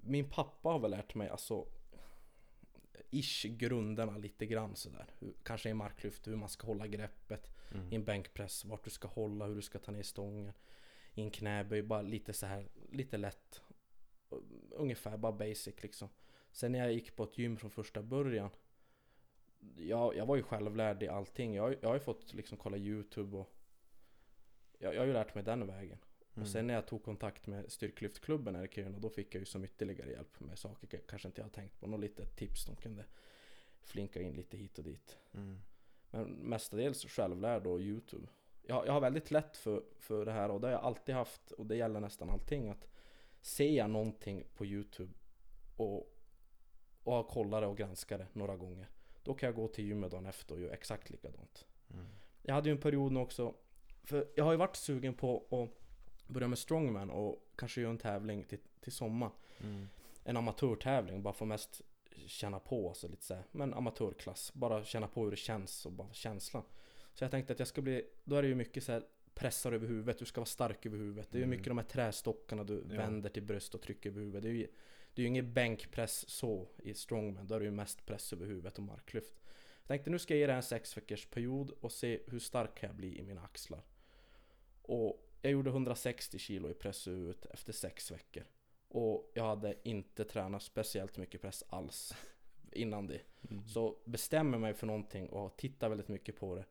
[0.05, 1.67] Min pappa har väl lärt mig alltså
[3.11, 5.07] Ish grunderna lite grann sådär.
[5.43, 7.51] Kanske i marklyft, hur man ska hålla greppet.
[7.91, 10.53] I en bänkpress, vart du ska hålla, hur du ska ta ner stången.
[11.15, 13.63] I en knäböj, bara lite så här lite lätt.
[14.71, 16.09] Ungefär bara basic liksom.
[16.53, 18.51] Sen när jag gick på ett gym från första början
[19.77, 21.55] Jag, jag var ju självlärd i allting.
[21.55, 23.55] Jag, jag har ju fått liksom kolla youtube och
[24.79, 25.99] jag, jag har ju lärt mig den vägen
[26.35, 26.43] Mm.
[26.43, 29.47] och sen när jag tog kontakt med styrkelyftklubben här i Kiruna då fick jag ju
[29.47, 31.87] som ytterligare hjälp med saker jag kanske inte jag har tänkt på.
[31.87, 33.05] Något litet tips de kunde
[33.83, 35.19] flinka in lite hit och dit.
[35.35, 35.59] Mm.
[36.11, 38.27] Men mestadels självlärd och Youtube.
[38.63, 41.51] Jag, jag har väldigt lätt för, för det här och det har jag alltid haft
[41.51, 42.69] och det gäller nästan allting.
[42.69, 42.89] Att
[43.41, 45.13] ser jag någonting på Youtube
[45.77, 46.17] och,
[47.03, 48.89] och har kollat det och granskat det några gånger.
[49.23, 51.67] Då kan jag gå till gymmet dagen efter och göra exakt likadant.
[51.91, 52.07] Mm.
[52.43, 53.55] Jag hade ju en period också
[54.05, 55.82] För jag har ju varit sugen på att
[56.27, 59.31] börja med strongman och kanske göra en tävling till, till sommar.
[59.61, 59.89] Mm.
[60.25, 61.83] En amatörtävling, bara för mest
[62.27, 64.53] känna på alltså lite så här, men amatörklass.
[64.55, 66.63] Bara känna på hur det känns och bara känslan.
[67.15, 69.03] Så jag tänkte att jag ska bli, då är det ju mycket så här
[69.35, 71.29] pressar över huvudet, du ska vara stark över huvudet.
[71.31, 71.51] Det är ju Mm.
[71.51, 72.97] mycket de här trästockarna du Ja.
[72.97, 74.43] vänder till bröst och trycker över huvudet.
[74.43, 74.67] Det är ju,
[75.15, 78.47] det är ju ingen bänkpress så i strongman, då är det ju mest press över
[78.47, 79.35] huvudet och marklyft.
[79.83, 82.79] Jag tänkte nu ska jag ge det en sex veckors period och se hur stark
[82.79, 83.83] kan jag bli i mina axlar.
[84.83, 88.45] Och jag gjorde 160 kilo i press huvudet efter sex veckor
[88.89, 92.15] Och jag hade inte tränat speciellt mycket press alls
[92.73, 93.21] innan det
[93.51, 93.69] Mm.
[93.69, 96.65] Så bestämmer mig för någonting och tittar väldigt mycket på det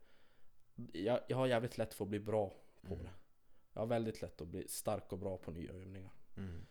[1.00, 2.50] Jag, jag har jävligt lätt för att bli bra
[2.82, 3.06] på Mm.
[3.06, 3.12] det
[3.74, 6.66] Jag har väldigt lätt att bli stark och bra på nya övningar Mm.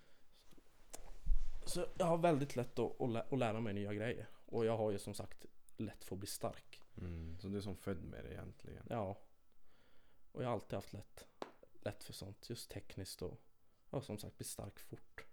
[1.67, 4.77] Så jag har väldigt lätt att, att, lä- att lära mig nya grejer Och jag
[4.77, 5.47] har ju som sagt
[5.77, 7.39] lätt för att bli stark Mm.
[7.41, 8.87] Så du är som född med det egentligen?
[8.91, 9.19] Ja
[10.33, 11.27] Och jag har alltid haft lätt
[11.81, 13.41] Lätt för sånt, just tekniskt och
[13.91, 15.25] Ja som sagt bli stark fort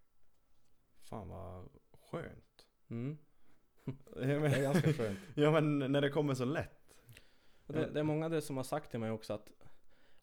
[1.02, 2.68] Fan vad skönt.
[2.88, 3.18] mm.
[3.86, 6.94] Ja, Det är men, ganska skönt ja men när det kommer så lätt.
[7.68, 9.50] Det, det är många det som har sagt till mig också att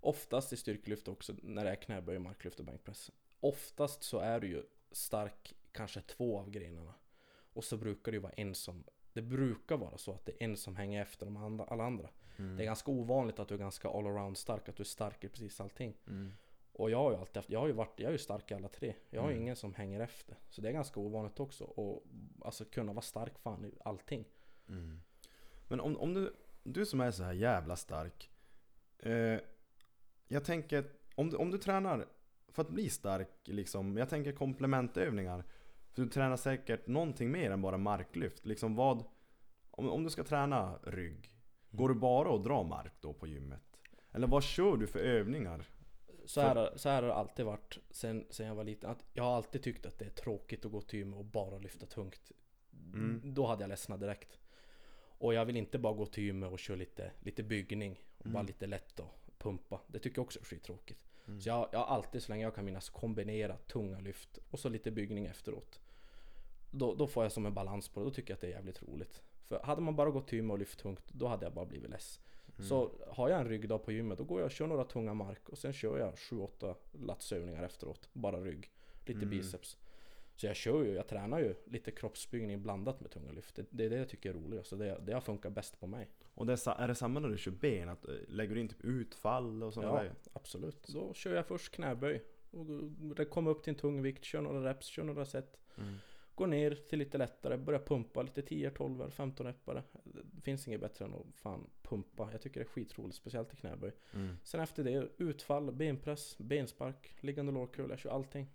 [0.01, 3.11] Oftast i styrkelyft också när det är knäböj, marklyft och bänkpress
[3.41, 6.95] Oftast så är du ju stark kanske två av grenarna
[7.53, 10.45] Och så brukar det ju vara en som Det brukar vara så att det är
[10.45, 12.57] en som hänger efter de andra, alla andra Mm.
[12.57, 15.25] Det är ganska ovanligt att du är ganska all around stark, att du är stark
[15.25, 16.33] i precis allting Mm.
[16.77, 18.55] Och jag har ju alltid haft, jag har ju varit, jag är ju stark i
[18.55, 19.43] alla tre Jag har Mm.
[19.43, 22.05] ingen som hänger efter Så det är ganska ovanligt också och
[22.45, 24.25] alltså kunna vara stark fan i allting
[24.69, 25.01] Mm.
[25.69, 28.31] Men om, om du, du som är så här jävla stark.
[28.99, 29.39] Eh,
[30.29, 32.07] jag tänker, om du, om du tränar
[32.49, 35.45] för att bli stark, liksom, jag tänker komplementövningar.
[35.93, 38.47] För du tränar säkert någonting mer än bara marklyft.
[38.47, 39.05] Liksom vad,
[39.71, 41.34] om, om du ska träna rygg,
[41.77, 43.61] går du bara att dra mark då på gymmet?
[44.13, 45.65] Eller vad kör du för övningar?
[46.25, 48.91] Så här, så här har det alltid varit sen, sen jag var liten.
[48.91, 51.59] Att jag har alltid tyckt att det är tråkigt att gå till gymmet och bara
[51.59, 52.33] lyfta tungt.
[52.95, 53.21] Mm.
[53.35, 54.39] Då hade jag ledsnat direkt.
[55.19, 58.01] Och jag vill inte bara gå till gymmet och köra lite, lite byggning.
[58.19, 58.47] Och bara Mm.
[58.47, 59.81] lite lätt och pumpa.
[59.87, 61.01] Det tycker jag också är skittråkigt.
[61.27, 61.41] Mm.
[61.41, 64.69] Så jag, jag har alltid så länge jag kan minnas kombinerat tunga lyft och så
[64.69, 65.81] lite byggning efteråt.
[66.71, 68.07] Då, då får jag som en balans på det.
[68.07, 69.23] Då tycker jag att det är jävligt roligt.
[69.49, 71.91] För hade man bara gått till gymmet och lyft tungt, då hade jag bara blivit
[71.91, 72.21] less.
[72.57, 72.69] Mm.
[72.69, 75.49] Så har jag en ryggdag på gymmet, då går jag och kör några tunga mark
[75.49, 78.09] och sen kör jag 7-8 latsövningar efteråt.
[78.13, 78.71] Bara rygg.
[79.07, 79.31] Lite Mm.
[79.31, 79.77] biceps.
[80.37, 83.55] Så jag kör ju, jag tränar ju lite kroppsbyggning blandat med tunga lyft.
[83.57, 84.69] Det, det är det jag tycker är roligast.
[84.69, 86.09] Så det, det har funkat bäst på mig.
[86.35, 87.89] Och det är, är det samma när du kör ben?
[87.89, 90.15] Att, eh, lägger du in typ utfall och sådana Ja, grejer?
[90.33, 90.87] absolut.
[90.89, 92.23] Då kör jag först knäböj.
[92.51, 95.57] Och kommer upp till en tung vikt, kör några reps, kör några set.
[95.79, 95.95] Mm.
[96.35, 99.83] Går ner till lite lättare, börjar pumpa lite 10, 12, 15 reppare.
[100.05, 102.29] Det finns inget bättre än att fan pumpa.
[102.33, 103.93] Jag tycker det är skitroligt, speciellt i knäböj.
[104.15, 104.37] Mm.
[104.43, 107.91] Sen efter det, utfall, benpress, benspark, liggande lårkul.
[107.91, 108.51] Jag kör allting.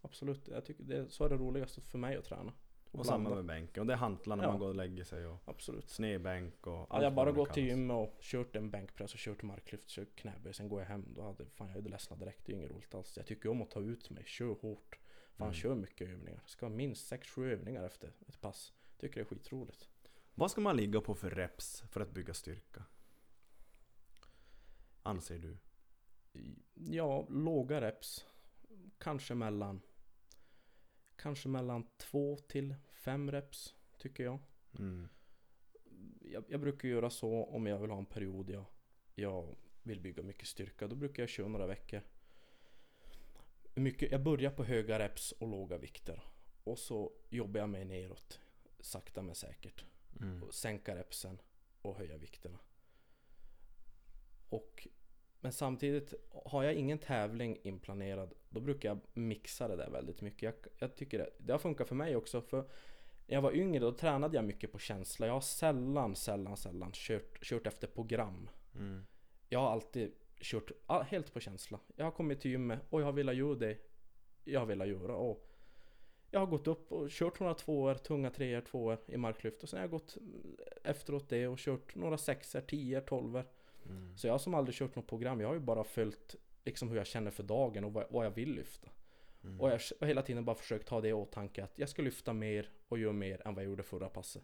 [0.00, 2.52] Absolut, jag tycker det, så är det roligast för mig att träna.
[2.92, 3.36] Och samma blanda.
[3.36, 3.80] med bänken.
[3.80, 4.50] Och det är hantlar när Ja.
[4.50, 5.88] man går och lägger sig och Absolut.
[5.88, 9.42] snedbänk och allt Hade jag bara gått till gymmet och kört en bänkpress och kört
[9.42, 11.04] marklyft, kört knäböj, sen går jag hem.
[11.16, 12.46] Då hade fan jag hade ledsnat direkt.
[12.46, 13.16] Det är inget roligt alls.
[13.16, 14.98] Jag tycker om att ta ut mig, kör hårt.
[15.40, 15.54] Fan Mm.
[15.54, 16.42] kör mycket övningar.
[16.46, 18.72] Ska ha minst 6-7 övningar efter ett pass.
[18.98, 19.88] Tycker det är skitroligt.
[20.34, 22.84] Vad ska man ligga på för reps för att bygga styrka?
[25.02, 25.56] Anser du?
[26.74, 28.26] Ja, låga reps.
[28.98, 29.80] Kanske mellan
[31.16, 34.38] Kanske mellan 2 till 5 reps tycker jag.
[34.78, 35.08] Mm.
[36.20, 36.44] jag.
[36.48, 38.64] Jag brukar göra så om jag vill ha en period jag,
[39.14, 40.86] jag vill bygga mycket styrka.
[40.88, 42.02] Då brukar jag köra några veckor.
[43.74, 46.22] Mycket, jag börjar på höga reps och låga vikter.
[46.64, 48.40] Och så jobbar jag mig neråt.
[48.80, 49.84] Sakta men säkert.
[50.20, 50.42] Mm.
[50.42, 51.38] och sänka repsen
[51.82, 52.58] och höja vikterna.
[54.48, 54.88] Och,
[55.40, 56.14] men samtidigt,
[56.44, 60.42] har jag ingen tävling inplanerad, då brukar jag mixa det där väldigt mycket.
[60.42, 62.40] Jag, jag tycker det, det har funkat för mig också.
[62.40, 62.56] För
[63.26, 65.26] när jag var yngre då tränade jag mycket på känsla.
[65.26, 68.50] Jag har sällan, sällan, sällan kört, kört efter program.
[68.74, 69.06] Mm.
[69.48, 70.70] Jag har alltid kört
[71.06, 71.78] helt på känsla.
[71.96, 73.78] Jag har kommit till gymmet och jag har velat göra det
[74.44, 75.14] jag har velat göra.
[75.14, 75.46] Och
[76.30, 79.62] jag har gått upp och kört några tvåor, tunga treor, tvåor i marklyft.
[79.62, 80.16] Och sen har jag gått
[80.84, 83.44] efteråt det och kört några sexor, tioor, tolvor.
[83.86, 84.16] Mm.
[84.16, 85.40] Så jag har som aldrig kört något program.
[85.40, 88.30] Jag har ju bara följt liksom hur jag känner för dagen och vad, vad jag
[88.30, 88.88] vill lyfta.
[89.44, 89.60] Mm.
[89.60, 92.32] Och jag har hela tiden bara försökt ha det i åtanke att jag ska lyfta
[92.32, 94.42] mer och göra mer än vad jag gjorde förra passet.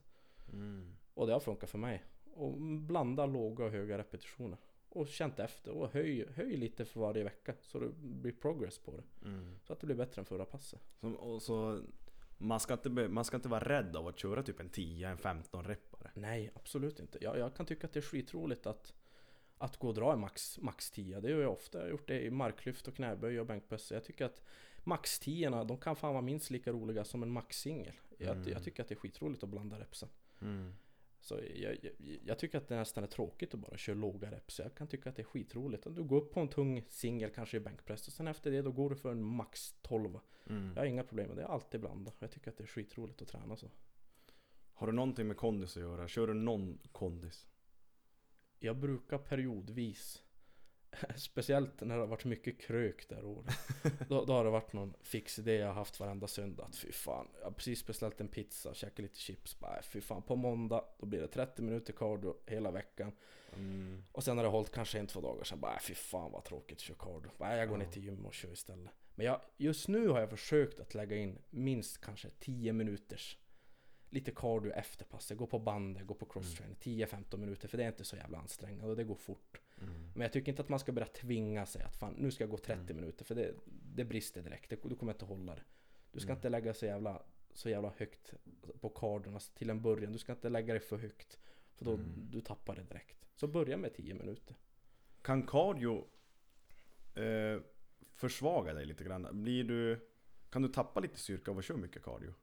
[0.52, 0.96] Mm.
[1.14, 2.04] Och det har funkat för mig.
[2.34, 4.58] Och blanda låga och höga repetitioner.
[4.96, 8.96] Och känt efter och höj, höj lite för varje vecka så det blir progress på
[8.96, 9.28] det.
[9.28, 9.58] Mm.
[9.62, 10.80] Så att det blir bättre än förra passet.
[11.00, 11.80] Så, och så,
[12.38, 15.18] man, ska inte, man ska inte vara rädd av att köra typ en 10, en
[15.18, 16.10] 15 reppare.
[16.14, 17.18] Nej, absolut inte.
[17.20, 18.94] Jag, jag kan tycka att det är skitroligt att,
[19.58, 21.20] att gå och dra en max, max 10.
[21.20, 21.78] Det gör jag ofta.
[21.78, 23.90] Jag har gjort det i marklyft och knäböj och bänkpress.
[23.92, 24.42] Jag tycker att
[24.84, 27.94] max 10 de kan fan vara minst lika roliga som en max singel.
[28.18, 28.48] Jag, Mm.
[28.48, 30.08] jag tycker att det är skitroligt att blanda repsen.
[30.40, 30.74] Mm.
[31.26, 31.92] Så jag, jag,
[32.24, 34.58] jag tycker att det nästan är tråkigt att bara köra låga reps.
[34.58, 35.86] Jag kan tycka att det är skitroligt.
[35.86, 38.62] Att du går upp på en tung singel kanske i bänkpress och sen efter det
[38.62, 40.18] då går du för en max 12.
[40.46, 40.72] Mm.
[40.74, 41.42] Jag har inga problem med det.
[41.42, 42.16] Jag alltid blandat.
[42.18, 43.70] Jag tycker att det är skitroligt att träna så.
[44.72, 46.08] Har du någonting med kondis att göra?
[46.08, 47.46] Kör du någon kondis?
[48.58, 50.22] Jag brukar periodvis
[51.16, 53.54] Speciellt när det har varit mycket krök där året
[54.08, 56.64] då, då har det varit någon fix idé jag har haft varenda söndag.
[56.64, 59.58] Att fy fan Jag har precis beställt en pizza, käkat lite chips.
[59.58, 63.12] Bara, fy fan på måndag Då blir det 30 minuter cardio hela veckan.
[63.54, 64.04] Mm.
[64.12, 66.76] Och sen har det hållit kanske en, två dagar sen bara, fy fan vad tråkigt
[66.78, 67.30] att köra cardio.
[67.38, 67.84] Bara, Jag går Ja.
[67.84, 68.92] ner till gym och kör istället.
[69.14, 73.38] Men jag, just nu har jag försökt att lägga in minst kanske 10 minuters
[74.10, 77.88] Lite cardio efter passet, gå på bandet, gå på crosstrainer 10-15 minuter för det är
[77.88, 79.94] inte så jävla ansträngande och det går fort Mm.
[80.14, 82.50] Men jag tycker inte att man ska börja tvinga sig att fan nu ska jag
[82.50, 82.96] gå 30 Mm.
[82.96, 83.54] minuter för det,
[83.94, 85.62] det brister direkt, det, du kommer inte hålla det
[86.12, 86.38] Du ska Mm.
[86.38, 87.22] inte lägga så jävla,
[87.54, 88.34] så jävla högt
[88.80, 91.38] på cardion till en början, du ska inte lägga det för högt
[91.74, 92.30] För då Mm.
[92.30, 94.56] du tappar det direkt Så börja med 10 minuter
[95.22, 96.06] Kan cardio
[97.14, 97.60] eh,
[98.14, 99.42] försvaga dig lite grann?
[99.42, 100.08] Blir du,
[100.50, 102.34] kan du tappa lite styrka av att köra mycket cardio?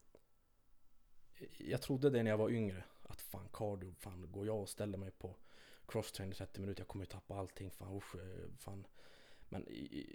[1.58, 2.84] jag trodde det när jag var yngre.
[3.02, 5.36] Att fan cardio, fan går jag och ställer mig på
[5.94, 7.72] crosstrain i 30 minuter, jag kommer ju tappa allting.
[7.72, 8.88] Fan usch, eh, fan.
[9.50, 9.68] Men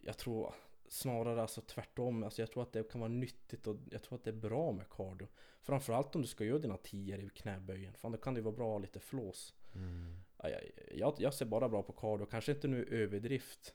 [0.02, 0.54] jag tror
[0.88, 2.22] snarare alltså tvärtom.
[2.22, 4.72] Alltså jag tror att det kan vara nyttigt och jag tror att det är bra
[4.72, 5.28] med cardio.
[5.62, 7.94] Framförallt om du ska göra dina tior i knäböjen.
[7.94, 9.54] Fan då kan det ju vara bra att ha lite flås.
[9.74, 10.20] Mm.
[10.36, 10.60] Ja, jag,
[10.94, 13.74] jag, jag ser bara bra på cardio, kanske inte nu överdrift.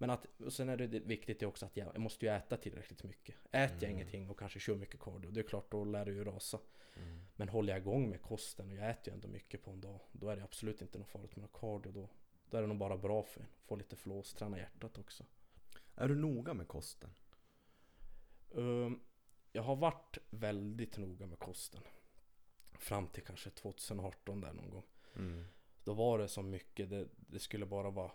[0.00, 3.34] Men att, och sen är det viktigt också att jag, måste ju äta tillräckligt mycket.
[3.50, 3.90] Äter jag Mm.
[3.90, 6.58] ingenting och kanske kör mycket cardio, det är klart då lär det ju rasa.
[6.96, 7.20] Mm.
[7.36, 10.00] Men håller jag igång med kosten och jag äter ju ändå mycket på en dag,
[10.12, 12.08] då är det absolut inte något farligt med cardio då.
[12.50, 13.46] Då är det nog bara bra för en.
[13.64, 15.24] Få lite flås, träna hjärtat också.
[15.94, 17.10] Är du noga med kosten?
[18.56, 19.00] Ehm,
[19.52, 21.82] jag har varit väldigt noga med kosten.
[22.78, 24.86] Fram till kanske 2018 där någon gång.
[25.16, 25.44] Mm.
[25.84, 28.12] Då var det så mycket, det, det skulle bara vara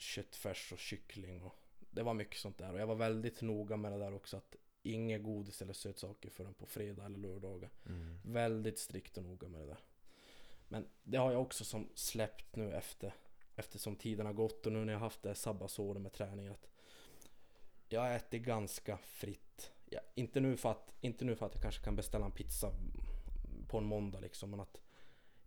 [0.00, 1.54] köttfärs och kyckling och
[1.90, 2.72] det var mycket sånt där.
[2.72, 6.54] Och jag var väldigt noga med det där också att inget godis eller sötsaker förrän
[6.54, 7.70] på fredag eller lördagar.
[7.86, 8.20] Mm.
[8.24, 9.78] Väldigt strikt och noga med det där.
[10.68, 13.14] Men det har jag också som släppt nu efter
[13.60, 16.68] Eftersom tiden har gått och nu när jag haft det här sabbatsåret med träning att
[17.88, 21.84] Jag äter ganska fritt ja, inte, nu för att, inte nu för att jag kanske
[21.84, 22.72] kan beställa en pizza
[23.68, 24.80] På en måndag liksom men att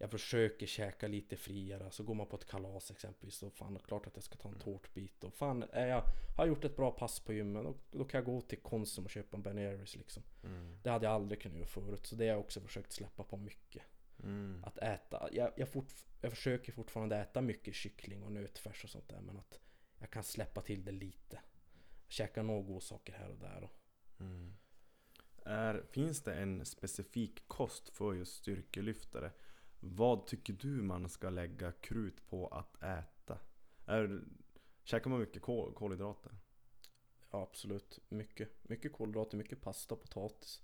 [0.04, 4.08] Jag försöker käka lite friare Så går man på ett kalas exempelvis så fan klart
[4.08, 6.04] att jag ska ta en tårtbit och fan är jag
[6.38, 9.10] Har gjort ett bra pass på gymmet då, då kan jag gå till Konsum och
[9.10, 10.80] köpa en Ben Jerrys liksom Mm.
[10.84, 13.38] det hade jag aldrig kunnat göra förut, så det har jag också försökt släppa på
[13.38, 13.84] mycket.
[14.24, 14.64] Mm.
[14.64, 15.88] Att äta, jag, jag, fort,
[16.22, 19.60] jag försöker fortfarande äta mycket kyckling och nötfärs och sånt där, men att
[19.99, 21.39] jag kan släppa till det lite.
[22.08, 23.64] Käka några godsaker här och där.
[23.64, 23.72] Och,
[24.20, 24.56] Mm.
[25.45, 29.32] Är, finns det en specifik kost för just styrkelyftare?
[29.86, 33.39] Vad tycker du man ska lägga krut på att äta?
[33.86, 34.21] Är,
[34.84, 36.31] käkar man mycket kol, kolhydrater?
[37.34, 37.99] ja, absolut.
[38.09, 40.61] Mycket, mycket kolhydrater, mycket pasta, potatis.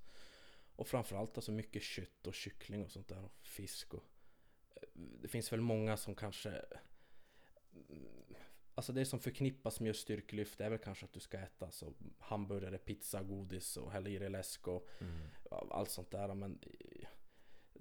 [0.76, 3.24] Och framförallt alltså mycket kött och kyckling och sånt där.
[3.24, 4.04] Och fisk och...
[4.94, 6.66] Det finns väl många som kanske...
[8.76, 11.94] Alltså det som förknippas med just styrkelyft är väl kanske att du ska äta alltså
[12.20, 14.90] hamburgare, pizza, godis och hälla i dig läsk och
[15.50, 16.36] ja, allt sånt där.
[16.36, 17.08] Men eh,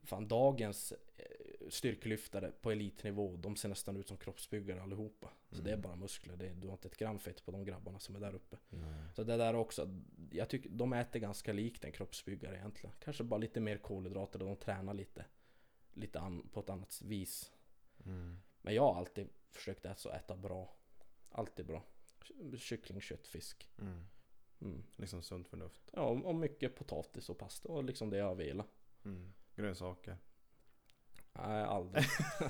[0.05, 1.25] fan dagens eh,
[1.71, 5.31] styrkelyftare på elitnivå, de ser nästan ut som kroppsbyggare allihopa.
[5.51, 5.65] Så Mm.
[5.65, 7.99] det är bara muskler, det är, du har inte ett gram fett på de grabbarna
[7.99, 8.57] som är där uppe.
[8.71, 9.03] Nej.
[9.15, 9.89] Så det där också,
[10.31, 12.97] jag tycker de äter ganska likt en kroppsbyggare egentligen.
[13.01, 15.25] Kanske bara lite mer kolhydrater och de tränar lite,
[15.93, 17.53] lite an, på ett annat vis.
[18.05, 18.39] Mm.
[18.63, 20.75] Men jag har alltid försökt äta, äta bra.
[21.31, 21.83] Alltid bra.
[22.59, 23.69] Kyckling, kött, fisk.
[23.79, 24.07] Mm.
[24.61, 24.83] Mm.
[24.97, 25.91] Liksom sunt förnuft.
[25.93, 28.63] Ja, och mycket potatis och pasta och liksom det jag vill.
[29.05, 29.33] Mm.
[29.57, 30.17] Grönsaker.
[31.47, 32.05] Nej, aldrig.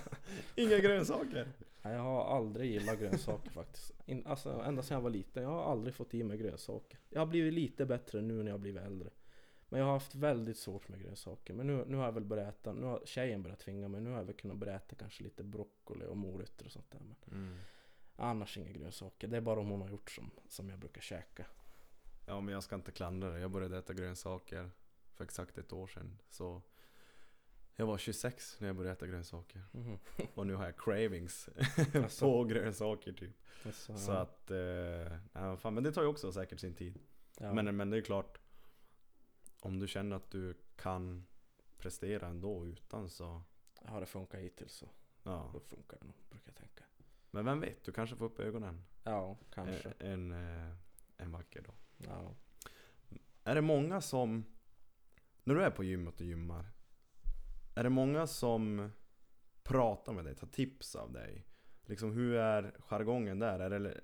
[0.56, 1.48] Inga grönsaker!
[1.82, 3.92] Nej, jag har aldrig gillat grönsaker faktiskt.
[4.06, 5.42] In, alltså, ända sedan jag var liten.
[5.42, 6.98] Jag har aldrig fått i mig grönsaker.
[7.08, 9.10] Jag har blivit lite bättre nu när jag har blivit äldre.
[9.68, 11.54] Men jag har haft väldigt svårt med grönsaker.
[11.54, 12.72] Men nu, nu har jag väl börjat äta.
[12.72, 14.00] Nu har tjejen börjat tvinga mig.
[14.00, 17.00] Nu har jag väl kunnat börja äta kanske lite broccoli och morötter och sånt där.
[17.00, 17.56] Men Mm.
[18.16, 19.28] annars inga grönsaker.
[19.28, 21.46] Det är bara om hon har gjort som, som jag brukar käka.
[22.26, 23.40] Ja men jag ska inte klandra dig.
[23.40, 24.70] Jag började äta grönsaker
[25.14, 26.18] för exakt ett år sedan.
[26.30, 26.62] Så
[27.80, 29.62] jag var 26 när jag började äta grönsaker.
[29.72, 29.98] Mhm.
[30.34, 31.48] Och nu har jag cravings
[31.94, 32.24] Alltså.
[32.24, 33.36] på grönsaker typ.
[33.72, 34.58] Så, Så att, eh,
[35.32, 36.98] ja, fan, men det tar ju också säkert sin tid.
[37.40, 37.52] ja.
[37.52, 38.38] Men, men det är klart,
[39.60, 41.26] om du känner att du kan
[41.78, 43.42] prestera ändå utan så,
[43.84, 44.88] Har det funkat hittills så
[45.22, 45.50] ja.
[45.52, 46.84] då funkar det nog, brukar jag tänka.
[47.30, 49.92] Men vem vet, du kanske får upp ögonen Ja, kanske.
[49.98, 50.74] en, en, eh,
[51.16, 51.74] en vacker dag.
[51.96, 52.34] Ja.
[53.44, 54.44] Är det många som,
[55.44, 56.66] när du är på gymmet och gymmar,
[57.78, 58.90] är det många som
[59.62, 61.46] pratar med dig, tar tips av dig?
[61.86, 63.60] Liksom hur är jargongen där?
[63.60, 64.00] Är det,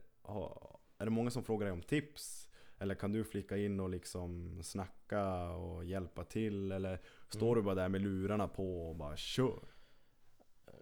[0.98, 2.48] är det många som frågar dig om tips?
[2.78, 6.72] Eller kan du flika in och liksom snacka och hjälpa till?
[6.72, 7.54] Eller står Mm.
[7.58, 9.68] du bara där med lurarna på och bara kör?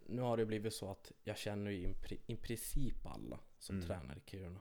[0.06, 3.76] Nu har det blivit så att jag känner ju i, pri- i princip alla som
[3.76, 3.88] Mm.
[3.88, 4.60] tränar i Kiruna.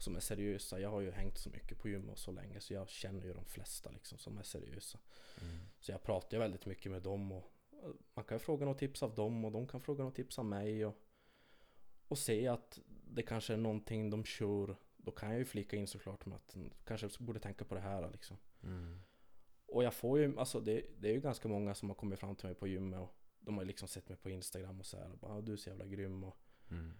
[0.00, 0.80] Som är seriösa.
[0.80, 3.32] Jag har ju hängt så mycket på gym och så länge så jag känner ju
[3.34, 4.98] de flesta liksom som är seriösa.
[5.80, 7.52] Så jag pratar ju väldigt mycket med dem och
[8.14, 10.86] man kan fråga något tips av dem och de kan fråga något tips av mig
[10.86, 10.94] och,
[12.08, 12.78] och se att
[13.10, 14.76] det kanske är någonting de kör.
[14.96, 18.10] Då kan jag ju flika in såklart med att kanske borde tänka på det här
[18.10, 18.36] liksom.
[18.62, 19.00] Mm.
[19.66, 22.36] Och jag får ju, alltså det, det är ju ganska många som har kommit fram
[22.36, 25.12] till mig på gymmet och de har liksom sett mig på Instagram och så här
[25.12, 26.36] och bara "Ah, du är så jävla grym och,
[26.70, 26.92] Mm.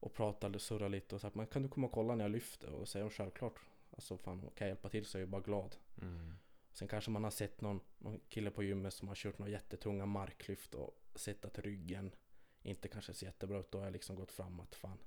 [0.00, 2.30] och pratar och surrar lite och sagt men kan du komma och kolla när jag
[2.30, 2.72] lyfter?
[2.72, 3.58] Och säger de självklart.
[3.90, 5.76] Alltså fan kan jag hjälpa till så är jag bara glad.
[6.02, 6.32] Mm.
[6.76, 10.06] Sen kanske man har sett någon, någon kille på gymmet som har kört några jättetunga
[10.06, 12.14] marklyft och sett att ryggen
[12.62, 13.70] inte kanske ser jättebra ut.
[13.70, 14.98] Då har jag liksom gått fram att fan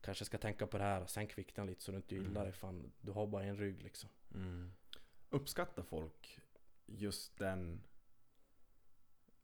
[0.00, 2.44] Kanske ska tänka på det här, sänk vikten lite så du inte gillar Mm.
[2.46, 2.52] det.
[2.52, 4.08] Fan, du har bara en rygg liksom.
[4.34, 4.72] Mm.
[5.30, 6.38] Uppskattar folk
[6.86, 7.80] just den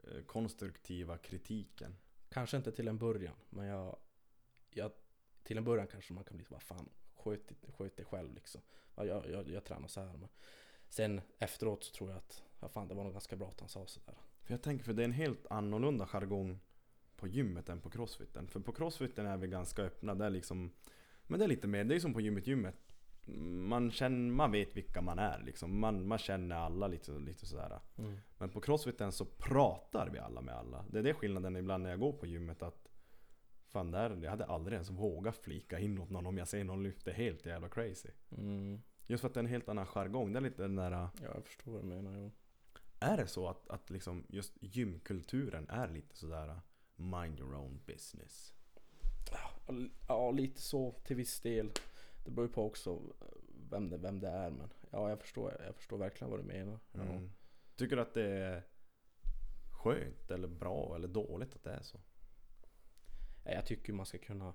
[0.05, 1.97] eh, konstruktiva kritiken.
[2.29, 3.99] Kanske inte till en början, men jag,
[4.71, 4.93] jag
[5.43, 8.61] till en början kanske man kan bli så fan, sköt, dig- sköt dig själv liksom.
[8.97, 10.17] Ja, jag, jag, jag tränar så här.
[10.17, 10.29] Men
[10.91, 13.69] sen efteråt så tror jag att, ja fan det var nog ganska bra att han
[13.69, 14.15] sa sådär.
[14.43, 16.61] För jag tänker, för det är en helt annorlunda jargong
[17.17, 18.49] på gymmet än på crossfiten.
[18.49, 20.15] För på crossfiten är vi ganska öppna.
[20.15, 20.71] Det är liksom,
[21.27, 22.77] men det är lite mer, det är som på gymmet gymmet.
[23.27, 25.81] Man, känner, man vet vilka man är liksom.
[25.81, 27.81] Man, man känner alla lite, lite sådär.
[28.39, 30.85] Men på crossfiten så pratar vi alla med alla.
[30.91, 32.91] Det är det skillnaden ibland när jag går på gymmet att
[33.71, 36.83] Fan där, jag hade aldrig ens vågat flika in åt någon om jag ser någon
[36.83, 38.09] lyfter helt jävla crazy.
[38.31, 38.83] Mm.
[39.11, 40.33] Just för att det är en helt annan jargong.
[40.33, 42.19] Det är lite den där Ja, jag förstår vad du menar.
[42.19, 42.31] Jo.
[43.01, 46.61] Är det så att, att liksom just gymkulturen är lite sådär
[46.97, 48.55] Mind your own business?
[50.09, 51.71] Ja, lite så till viss del.
[52.25, 53.01] Det beror ju på också
[53.71, 54.51] vem det, vem det är.
[54.51, 56.79] Men ja, jag förstår, jag förstår verkligen vad du menar.
[56.93, 57.01] Ja.
[57.03, 57.31] Mm.
[57.77, 58.63] Tycker du att det är
[59.71, 62.01] skönt eller bra eller dåligt att det är så?
[63.45, 64.55] Ja, Jag tycker man ska kunna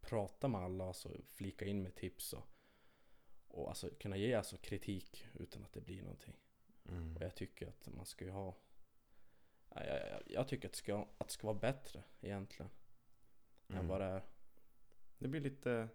[0.00, 2.46] prata med alla, alltså flika in med tips och,
[3.50, 6.34] och alltså kunna ge alltså kritik utan att det blir någonting.
[6.88, 7.16] Mm.
[7.16, 8.54] Och jag tycker att man ska ju ha
[9.74, 12.70] ja, jag, jag, jag tycker att det, ska, att det ska vara bättre egentligen
[13.68, 13.88] än Mm.
[13.88, 14.22] vad det är.
[15.18, 15.88] Det blir lite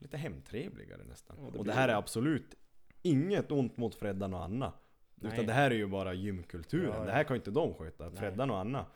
[0.00, 1.36] Lite hemtrevligare nästan.
[1.38, 1.92] Ja, det och blir det här det.
[1.92, 2.54] är absolut
[3.02, 4.72] inget ont mot Freddan och Anna.
[5.14, 5.32] Nej.
[5.32, 6.88] Utan det här är ju bara gymkulturen.
[6.92, 7.04] Ja, ja.
[7.04, 8.10] Det här kan ju inte de sköta.
[8.10, 8.86] Freddan och Anna,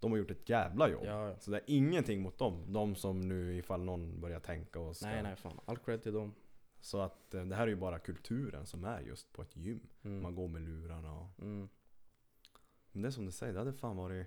[0.00, 1.04] de har gjort ett jävla jobb.
[1.04, 1.38] Ja, ja.
[1.38, 2.72] Så det är ingenting mot dem.
[2.72, 5.06] De som nu ifall någon börjar tänka och ska...
[5.06, 6.34] Nej nej fan, all cred till dem.
[6.80, 9.86] Så att eh, det här är ju bara kulturen som är just på ett gym.
[10.02, 10.22] Mm.
[10.22, 11.40] Man går med lurarna och...
[11.40, 11.68] Mm.
[12.92, 14.26] Men det är som du säger, det hade fan varit...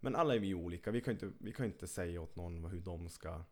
[0.00, 0.90] Men alla är vi olika.
[0.90, 3.42] Vi kan inte, vi kan inte säga åt någon hur de ska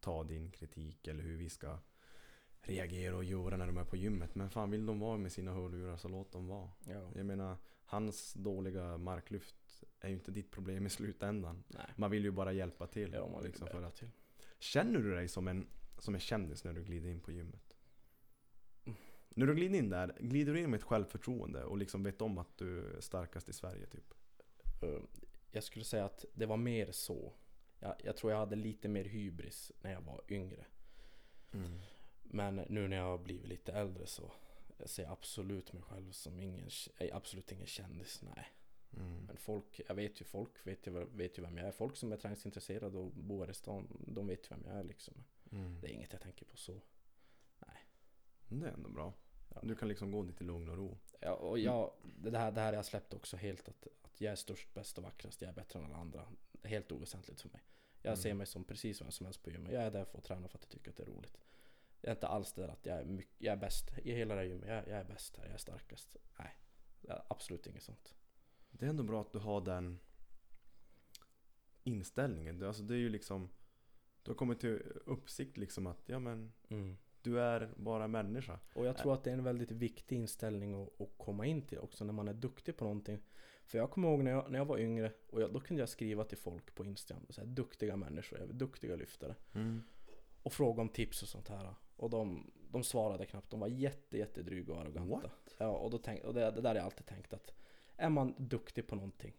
[0.00, 1.78] ta din kritik eller hur vi ska
[2.62, 4.34] reagera och göra när de är på gymmet.
[4.34, 6.70] Men fan vill de vara med sina hörlurar så låt dem vara.
[6.84, 7.10] Ja.
[7.14, 7.56] Jag menar,
[7.90, 11.64] hans dåliga marklyft är ju inte ditt problem i slutändan.
[11.68, 11.86] Nej.
[11.96, 13.12] Man vill ju bara hjälpa till.
[13.12, 14.10] Ja, man liksom, liksom för att, till.
[14.58, 15.66] känner du dig som en,
[15.98, 17.76] som en kändis när du glider in på gymmet?
[18.84, 18.98] Mm.
[19.28, 22.38] När du glider in där, glider du in med ett självförtroende och liksom vet om
[22.38, 24.14] att du är starkast i Sverige typ?
[24.82, 25.02] Eh,
[25.52, 27.32] Jag skulle säga att det var mer så.
[27.78, 30.64] Jag, jag tror jag hade lite mer hybris när jag var yngre.
[32.22, 34.32] Men nu när jag har blivit lite äldre så
[34.80, 36.70] jag ser absolut mig själv som ingen,
[37.12, 38.46] absolut ingen kändis, nej.
[38.96, 39.24] Mm.
[39.26, 41.72] Men folk, jag vet ju, folk vet ju, vet ju vem jag är.
[41.72, 44.84] Folk som är träningsintresserade och bor här i stan, de vet ju vem jag är
[44.84, 45.14] liksom.
[45.52, 45.80] Mm.
[45.80, 46.80] Det är inget jag tänker på så.
[48.48, 49.12] Det är ändå bra.
[49.54, 49.60] Ja.
[49.62, 50.98] Du kan liksom gå dit i lugn och ro.
[51.20, 54.32] Ja, och jag, det, här, det här har jag släppt också helt att, att jag
[54.32, 56.28] är störst, bäst och vackrast, jag är bättre än alla andra.
[56.62, 57.60] Helt oväsentligt för mig.
[58.02, 58.22] Jag Mm.
[58.22, 59.72] ser mig som precis vem som helst på gymmet.
[59.72, 61.38] Jag är där för att träna för att jag tycker att det är roligt.
[62.00, 64.40] Jag är inte alls där att jag är, mycket, jag är bäst i hela det
[64.40, 64.68] här gymmet.
[64.68, 66.16] Jag, jag är bäst här, jag är starkast.
[66.38, 66.56] Nej,
[67.28, 68.14] absolut inget sånt.
[68.70, 69.98] Det är ändå bra att du har den
[71.84, 72.58] inställningen.
[72.58, 73.48] Du- Alltså det är ju liksom
[74.22, 76.52] Du har kommit till uppsikt liksom att ja men
[77.22, 78.58] du är bara människa.
[78.74, 81.78] Och jag tror att det är en väldigt viktig inställning att, att komma in till
[81.78, 83.22] också när man är duktig på någonting.
[83.64, 85.88] För jag kommer ihåg när jag, när jag var yngre och jag, då kunde jag
[85.88, 89.34] skriva till folk på Instagram, så här, duktiga människor, jag är duktiga lyftare.
[90.42, 91.74] Och fråga om tips och sånt här.
[92.00, 95.14] Och de, de svarade knappt, de var jätte, jättedryga och arroganta.
[95.14, 95.54] What?
[95.58, 97.52] Ja, och, då tänk, och det, det där har jag alltid tänkt att
[97.96, 99.34] är man duktig på någonting,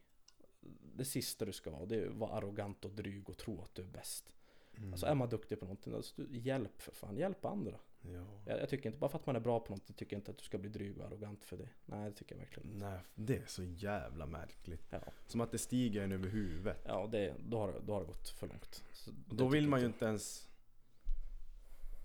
[0.96, 3.76] det sista du ska vara, det är att vara arrogant och dryg och tro att
[3.76, 4.34] du är bäst.
[4.78, 4.94] Mm.
[4.94, 7.80] Alltså är man duktig på någonting, alltså, hjälp för fan, hjälp andra.
[8.02, 8.26] Ja.
[8.46, 10.32] Jag, jag tycker inte, bara för att man är bra på något, tycker jag inte
[10.32, 11.70] att du ska bli dryg och arrogant för det.
[11.86, 12.86] Nej, det tycker jag verkligen inte.
[12.86, 14.88] Nej, det är så jävla märkligt.
[14.90, 16.82] Ja, Som att det stiger en över huvudet.
[16.86, 18.84] ja det, då, har, då har det gått för långt.
[18.94, 20.51] Så Och då vill man ju inte ens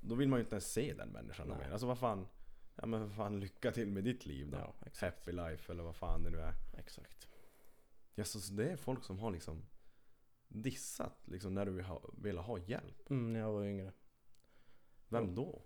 [0.09, 1.59] Då vill man ju inte ens se den människan Nej.
[1.59, 1.70] mer.
[1.70, 2.26] Alltså vad fan
[2.76, 4.59] Ja men vad fan lycka till med ditt liv då.
[4.59, 4.74] Ja.
[5.00, 6.54] Happy life eller vad fan det nu är.
[6.78, 7.28] Exakt.
[8.14, 9.66] Ja så det är folk som har liksom
[10.48, 13.11] Dissat liksom när du vill ha, vill ha hjälp.
[13.11, 13.92] Mm, när jag var yngre.
[15.09, 15.62] Vem då?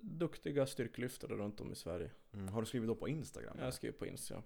[0.00, 2.10] Duktiga styrkelyftare runt om i Sverige.
[2.32, 2.48] Mm.
[2.48, 3.56] Har du skrivit då på Instagram?
[3.58, 4.42] Jag skrev på Instagram.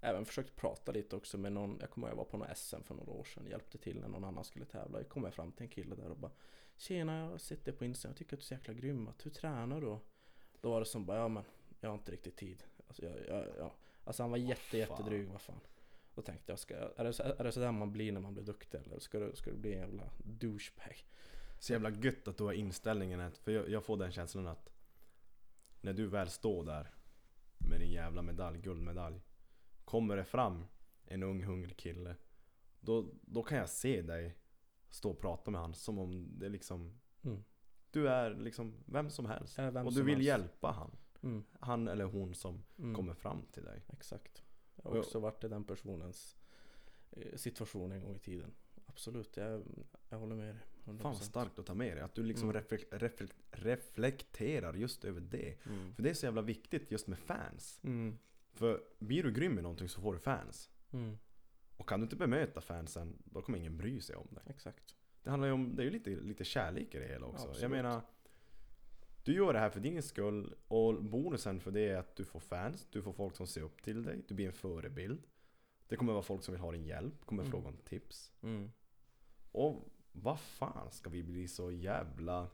[0.00, 2.82] Även försökt prata lite också med någon, jag kommer ihåg jag var på någon SM
[2.82, 4.98] för några år sedan, hjälpte till när någon annan skulle tävla.
[4.98, 6.32] Jag kom jag fram till en kille där och bara
[6.76, 9.10] Tjena, jag har sett dig på Instagram, jag tycker att du är så jäkla grym.
[9.22, 9.98] Hur tränar du?
[10.60, 11.44] Då var det som bara, ja men
[11.80, 12.64] jag har inte riktigt tid.
[12.88, 13.74] Alltså, jag, jag, ja.
[14.04, 15.60] alltså han var jätte, jättedryg, vad fan.
[16.14, 18.44] Då tänkte jag, ska, är, det så, är det sådär man blir när man blir
[18.44, 21.04] duktig eller ska du, ska du bli en jävla douchebag?
[21.60, 24.70] Så jävla gött att du har inställningen att, för jag, jag får den känslan att
[25.80, 26.90] När du väl står där
[27.58, 29.20] med din jävla medalj, guldmedalj
[29.88, 30.64] Kommer det fram
[31.06, 32.16] en ung hungrig kille
[32.80, 34.36] Då, då kan jag se dig
[34.88, 37.44] stå och prata med han som om det liksom Mm.
[37.90, 40.26] Du är liksom vem som helst vem och du vill helst.
[40.26, 40.90] hjälpa han
[41.22, 41.44] Mm.
[41.60, 42.94] Han eller hon som Mm.
[42.94, 43.82] kommer fram till dig.
[43.92, 44.42] Exakt.
[44.76, 46.36] Jag har också varit i den personens
[47.10, 48.50] eh, situation en gång i tiden.
[48.86, 49.62] Absolut, jag,
[50.08, 50.62] jag håller med dig.
[50.84, 51.02] 100%.
[51.02, 52.04] Fan starkt att ta med dig.
[52.04, 52.62] Att du liksom Mm.
[52.62, 55.66] reflek- reflek- reflekterar just över det.
[55.66, 55.94] Mm.
[55.94, 57.80] För det är så jävla viktigt just med fans.
[58.58, 60.70] För blir du grym i någonting så får du fans.
[60.92, 61.18] Mm.
[61.76, 64.42] Och kan du inte bemöta fansen, då kommer ingen bry sig om dig.
[64.46, 64.94] Exakt.
[65.22, 67.44] Det handlar ju om, det är ju lite, lite kärlek i det hela också.
[67.48, 67.62] Absolut.
[67.62, 68.00] Jag menar,
[69.24, 72.40] du gör det här för din skull och bonusen för det är att du får
[72.40, 75.22] fans, du får folk som ser upp till dig, du blir en förebild.
[75.86, 77.50] Det kommer vara folk som vill ha din hjälp, kommer Mm.
[77.52, 78.32] fråga om tips.
[78.42, 78.70] Mm.
[79.52, 82.48] Och vad fan ska vi bli så jävla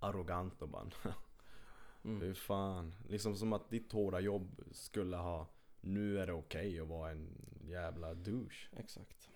[0.00, 0.90] arrogant och bara
[2.06, 2.20] Mm.
[2.20, 5.48] Hur fan, liksom som att ditt hårda jobb skulle ha
[5.80, 7.28] Nu är det okej att vara en
[7.60, 8.68] jävla douche.
[8.76, 9.30] Exakt.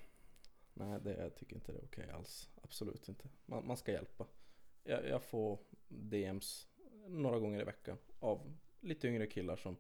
[0.75, 2.51] Nej, det, jag tycker inte det är okej alls.
[2.63, 3.29] Absolut inte.
[3.47, 4.27] Man, man ska hjälpa.
[4.85, 5.59] Jag, jag får
[5.89, 6.69] DMs
[7.09, 9.77] några gånger i veckan av lite yngre killar som,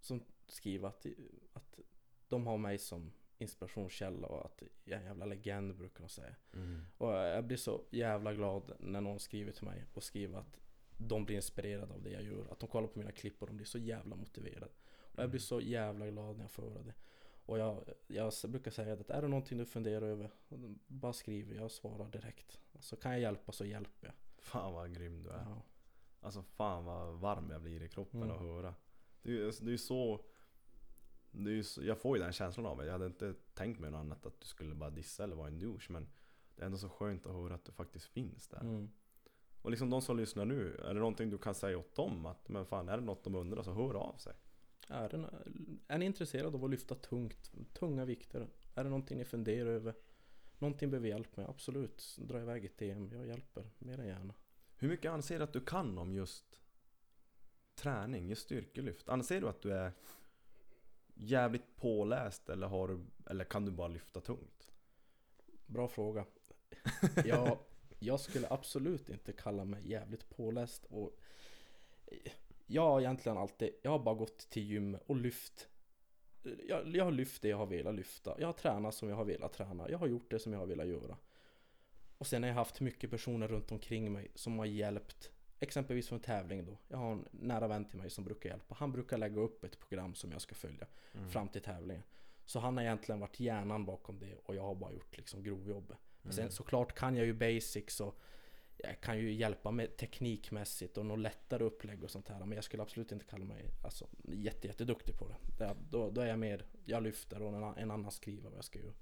[0.00, 1.06] som skriver att,
[1.52, 1.78] att
[2.28, 6.36] de har mig som inspirationskälla och att jag är en jävla legend brukar de säga.
[6.98, 10.60] Och jag blir så jävla glad när någon skriver till mig och skriver att
[10.98, 12.52] de blir inspirerade av det jag gör.
[12.52, 14.72] Att de kollar på mina klipp och de blir så jävla motiverade.
[15.00, 16.94] Och jag blir så jävla glad när jag får höra det.
[17.46, 20.30] Och jag, jag brukar säga att är det någonting du funderar över,
[20.86, 22.60] bara skriv, jag svarar direkt.
[22.80, 24.14] Så kan jag hjälpa så hjälper jag.
[24.38, 25.44] Fan vad grym du är.
[25.48, 25.62] Ja.
[26.20, 28.34] Alltså fan vad varm jag blir i kroppen Mm.
[28.34, 28.74] att höra.
[29.22, 30.24] Det är ju det är ju så,
[31.30, 31.84] det är ju så...
[31.84, 32.84] Jag får ju den känslan av det.
[32.84, 35.58] Jag hade inte tänkt mig något annat att du skulle bara dissa eller vara en
[35.58, 35.86] douche.
[35.92, 36.08] Men
[36.56, 38.60] det är ändå så skönt att höra att du faktiskt finns där.
[38.60, 38.90] Mm.
[39.62, 42.26] Och liksom de som lyssnar nu, är det någonting du kan säga åt dem?
[42.26, 44.32] Att men fan är det något de undrar så hör av sig.
[44.88, 45.28] Är, det,
[45.88, 48.48] är ni intresserade av att lyfta tungt, tunga vikter?
[48.74, 49.94] Är det någonting ni funderar över?
[50.58, 51.48] Någonting behöver hjälp med?
[51.48, 53.12] Absolut, dra iväg ett DM.
[53.12, 54.34] Jag hjälper mer än gärna.
[54.76, 56.60] Hur mycket anser du att du kan om just
[57.74, 59.08] träning, just styrkelyft?
[59.08, 59.92] Anser du att du är
[61.14, 64.70] jävligt påläst eller, har du, eller kan du bara lyfta tungt?
[65.66, 66.24] Bra fråga.
[67.24, 67.58] Jag,
[67.98, 71.18] jag skulle absolut inte kalla mig jävligt påläst och
[72.66, 75.68] jag har egentligen alltid, jag har bara gått till gym och lyft
[76.68, 78.36] jag, jag har lyft det jag har velat lyfta.
[78.40, 79.90] Jag har tränat som jag har velat träna.
[79.90, 81.16] Jag har gjort det som jag har velat göra.
[82.18, 85.30] Och sen har jag haft mycket personer runt omkring mig som har hjälpt.
[85.60, 86.78] Exempelvis för en tävling då.
[86.88, 88.74] Jag har en nära vän till mig som brukar hjälpa.
[88.78, 91.30] Han brukar lägga upp ett program som jag ska följa Mm.
[91.30, 92.02] fram till tävlingen.
[92.44, 95.98] Så han har egentligen varit hjärnan bakom det och jag har bara gjort liksom grovjobbet.
[96.28, 96.52] Men sen Mm.
[96.52, 98.20] såklart kan jag ju basics och
[98.76, 102.38] jag kan ju hjälpa med teknikmässigt och något lättare upplägg och sånt här.
[102.38, 105.36] Men jag skulle absolut inte kalla mig alltså, jätte, jätteduktig på det.
[105.58, 108.78] det då, då är jag mer, jag lyfter och en, annan skriver vad jag ska
[108.78, 108.94] göra.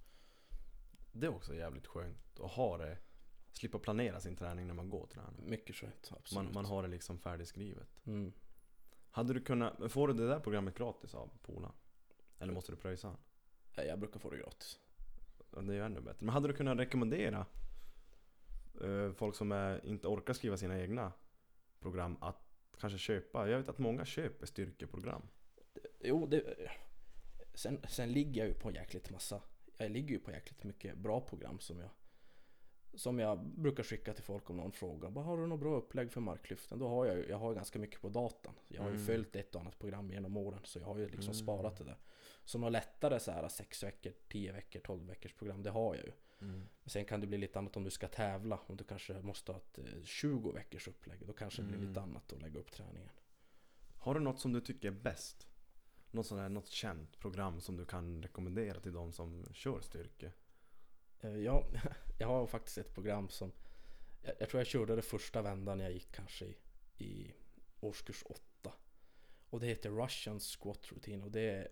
[1.12, 2.98] Det är också jävligt skönt att ha det.
[3.52, 5.32] Slippa planera sin träning när man går och tränar.
[5.38, 6.44] Mycket skönt, absolut.
[6.44, 7.88] Man, man har det liksom färdigskrivet.
[8.06, 8.32] Mm.
[9.10, 11.72] Hade du kunnat, får du det där programmet gratis av Pola?
[12.38, 13.16] Eller måste du pröjsa?
[13.74, 14.80] Jag brukar få det gratis.
[15.56, 16.26] Ja, Det är ju ännu bättre.
[16.26, 17.46] Men hade du kunnat rekommendera
[18.82, 21.12] eh, folk som är, inte orkar skriva sina egna
[21.80, 22.42] program att
[22.80, 23.48] kanske köpa?
[23.48, 25.22] Jag vet att många köper styrkeprogram.
[26.00, 26.56] Jo, det,
[27.54, 29.42] sen, sen ligger jag ju på jäkligt massa.
[29.76, 31.90] Jag ligger ju på jäkligt mycket bra program som jag
[32.94, 35.10] som jag brukar skicka till folk om någon frågar.
[35.10, 36.78] Bara, har du något bra upplägg för marklyften?
[36.78, 38.54] Då har jag ju, jag har ganska mycket på datan.
[38.68, 39.06] Jag har ju Mm.
[39.06, 40.60] följt ett och annat program genom åren.
[40.64, 41.34] Så jag har ju liksom Mm.
[41.34, 41.98] sparat det där.
[42.44, 46.04] Så något lättare så här 6 veckor, 10 veckor, 12 veckors program, det har jag
[46.04, 46.12] ju.
[46.38, 48.60] Men Sen kan det bli lite annat om du ska tävla.
[48.66, 51.26] Om du kanske måste ha ett eh, 20 veckors upplägg.
[51.26, 51.88] Då kanske det blir Mm.
[51.88, 53.10] lite annat att lägga upp träningen.
[53.98, 55.46] Har du något som du tycker är bäst?
[56.10, 60.32] Något sånt här, något känt program som du kan rekommendera till de som kör styrke?
[61.20, 61.66] Eh, Ja,
[62.18, 63.52] jag har faktiskt ett program som
[64.22, 66.56] jag, jag tror jag körde det första vändan jag gick kanske i,
[66.98, 67.34] i
[67.80, 68.72] årskurs 8.
[69.50, 71.68] Och det heter Russian Squat Routine och det är,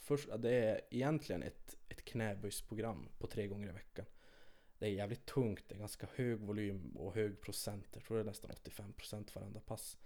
[0.00, 4.06] först, det är egentligen ett, ett knäböjsprogram på tre gånger i veckan.
[4.78, 7.86] Det är jävligt tungt, det är ganska hög volym och hög procent.
[7.92, 9.98] Jag tror det är nästan 85% varenda pass.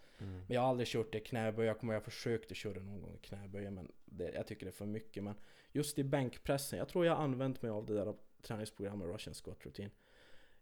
[0.47, 1.67] Men jag har aldrig kört det i knäböj.
[1.67, 4.71] Jag kommer jag försökte köra det någon gång i knäböj men det, jag tycker det
[4.71, 5.25] är för mycket.
[5.25, 5.35] Men
[5.73, 9.67] just i bänkpressen, jag tror jag har använt mig av det där träningsprogrammet Russian Squat
[9.67, 9.91] Routine.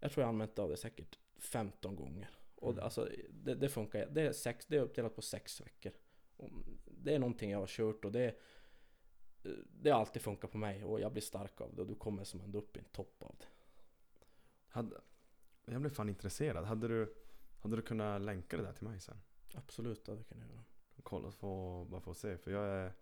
[0.00, 2.30] Jag tror jag använt av det säkert 15 gånger.
[2.54, 2.84] Och Mm.
[2.84, 4.06] alltså, det, det funkar.
[4.06, 5.92] Det är, sex, det är uppdelat på sex veckor.
[6.36, 6.50] Och
[6.84, 8.38] det är någonting jag har kört och det
[9.82, 12.24] det har alltid funkat på mig och jag blir stark av det och du kommer
[12.24, 13.46] som ändå upp i en topp av det.
[14.68, 15.00] Hade,
[15.64, 16.64] jag blev fan intresserad.
[16.64, 17.14] Hade du,
[17.60, 19.20] hade du kunnat länka det där till mig sen?
[19.54, 20.64] Absolut, det kan jag göra.
[21.02, 22.38] Kolla, få, bara få se.
[22.38, 22.92] För jag är...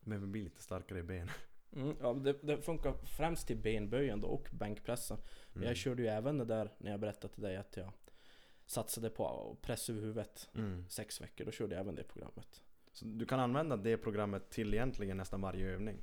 [0.00, 1.30] Men bli lite starkare i ben.
[1.76, 5.18] Mm, ja, det, det funkar främst till benböjen då och bänkpressen.
[5.52, 5.68] Men Mm.
[5.68, 7.92] jag körde ju även det där när jag berättade till dig att jag
[8.66, 10.88] satsade på press över huvudet Mm.
[10.88, 11.44] sex veckor.
[11.44, 12.62] Då körde jag även det programmet.
[12.92, 15.98] Så du kan använda det programmet till egentligen nästan varje övning?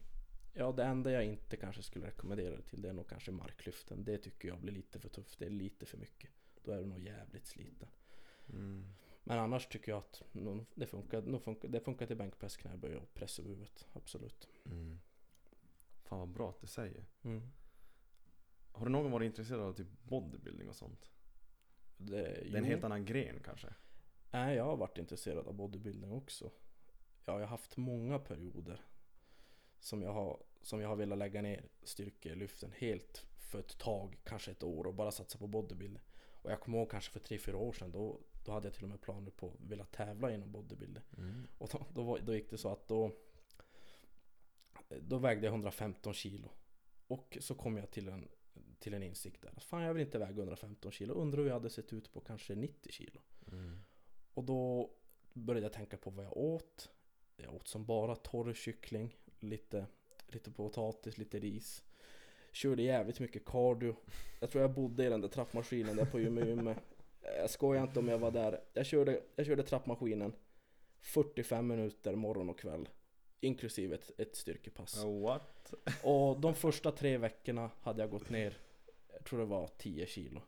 [0.54, 4.04] Ja, det enda jag inte kanske skulle rekommendera det till det är nog kanske marklyften.
[4.04, 5.40] Det tycker jag blir lite för tufft.
[5.40, 6.30] Det är lite för mycket.
[6.64, 7.88] Då är du nog jävligt sliten.
[8.50, 8.86] Mm.
[9.24, 10.22] Men annars tycker jag att
[10.76, 13.88] det funkar, nog funkar, det funkar till bänkpress, knäböj och press över huvudet.
[13.94, 14.48] Absolut.
[14.66, 15.00] Mm.
[16.12, 17.06] Fan vad bra att du säger.
[17.24, 17.52] Mm.
[18.72, 21.12] Har du någon varit intresserad av typ bodybuilding och sånt?
[21.98, 22.64] Det, Det är en jo.
[22.64, 23.74] helt annan gren kanske?
[24.32, 26.52] Nej, jag har varit intresserad av bodybuilding också.
[27.26, 28.82] Ja, jag har haft många perioder
[29.80, 34.52] som jag har, som jag har velat lägga ner styrkelyften helt för ett tag, kanske
[34.52, 36.04] ett år och bara satsa på bodybuilding.
[36.42, 38.90] Och jag kommer ihåg kanske för 3-4 år sedan då, då hade jag till och
[38.90, 41.04] med planer på att vilja tävla inom bodybuilding.
[41.18, 41.48] Mm.
[41.58, 43.12] Och då, då, då gick det så att då
[45.00, 46.50] Då vägde jag 115 kilo.
[47.08, 48.28] Och så kom jag till en
[48.80, 49.54] Till en insikt där.
[49.60, 51.14] Fan jag vill inte väga 115 kilo.
[51.14, 53.22] Undrar hur jag hade sett ut på kanske 90 kilo.
[53.52, 53.80] Mm.
[54.34, 54.92] Och då
[55.34, 56.90] började jag tänka på vad jag åt.
[57.38, 59.86] Jag åt som bara torr kyckling Lite
[60.28, 61.84] Lite potatis, lite ris.
[62.52, 63.96] Körde jävligt mycket cardio.
[64.40, 66.76] Jag tror jag bodde i den där trappmaskinen där på Umeå Umeå.
[67.22, 68.62] Jag skojar inte om jag var där.
[68.74, 70.34] Jag körde, jag körde trappmaskinen
[71.00, 72.90] 45 minuter morgon och kväll
[73.44, 75.04] Inklusive ett, ett styrkepass.
[75.04, 75.74] What?
[76.04, 78.58] Och de första tre veckorna hade jag gått ner
[79.14, 80.42] Jag tror det var 10 kilo.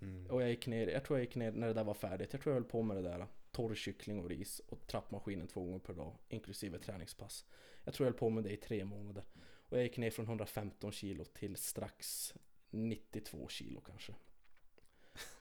[0.00, 0.26] Mm.
[0.30, 2.32] Och jag gick ner, jag tror jag gick ner när det där var färdigt.
[2.32, 5.60] Jag tror jag höll på med det där Torr kyckling och ris och trappmaskinen två
[5.64, 7.44] gånger per dag Inklusive träningspass.
[7.84, 9.24] Jag tror jag höll på med det i tre månader.
[9.68, 12.34] Och jag gick ner från 115 kilo till strax
[12.70, 14.14] 92 kilo kanske.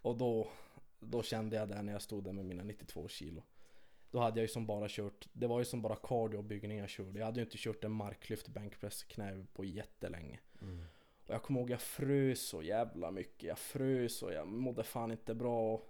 [0.01, 0.47] Och då
[0.99, 3.43] Då kände jag där när jag stod där med mina 92 kilo
[4.11, 7.19] Då hade jag ju som bara kört Det var ju som bara cardio jag körde
[7.19, 10.83] Jag hade ju inte kört en marklyft bänkpress knä på jättelänge Mm.
[11.27, 13.43] och jag kommer ihåg jag frös så jävla mycket.
[13.43, 15.81] Jag frös och jag mådde fan inte bra.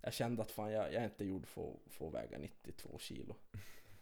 [0.00, 3.34] Jag kände att fan jag, jag är inte gjord för, för att väga 92 kilo.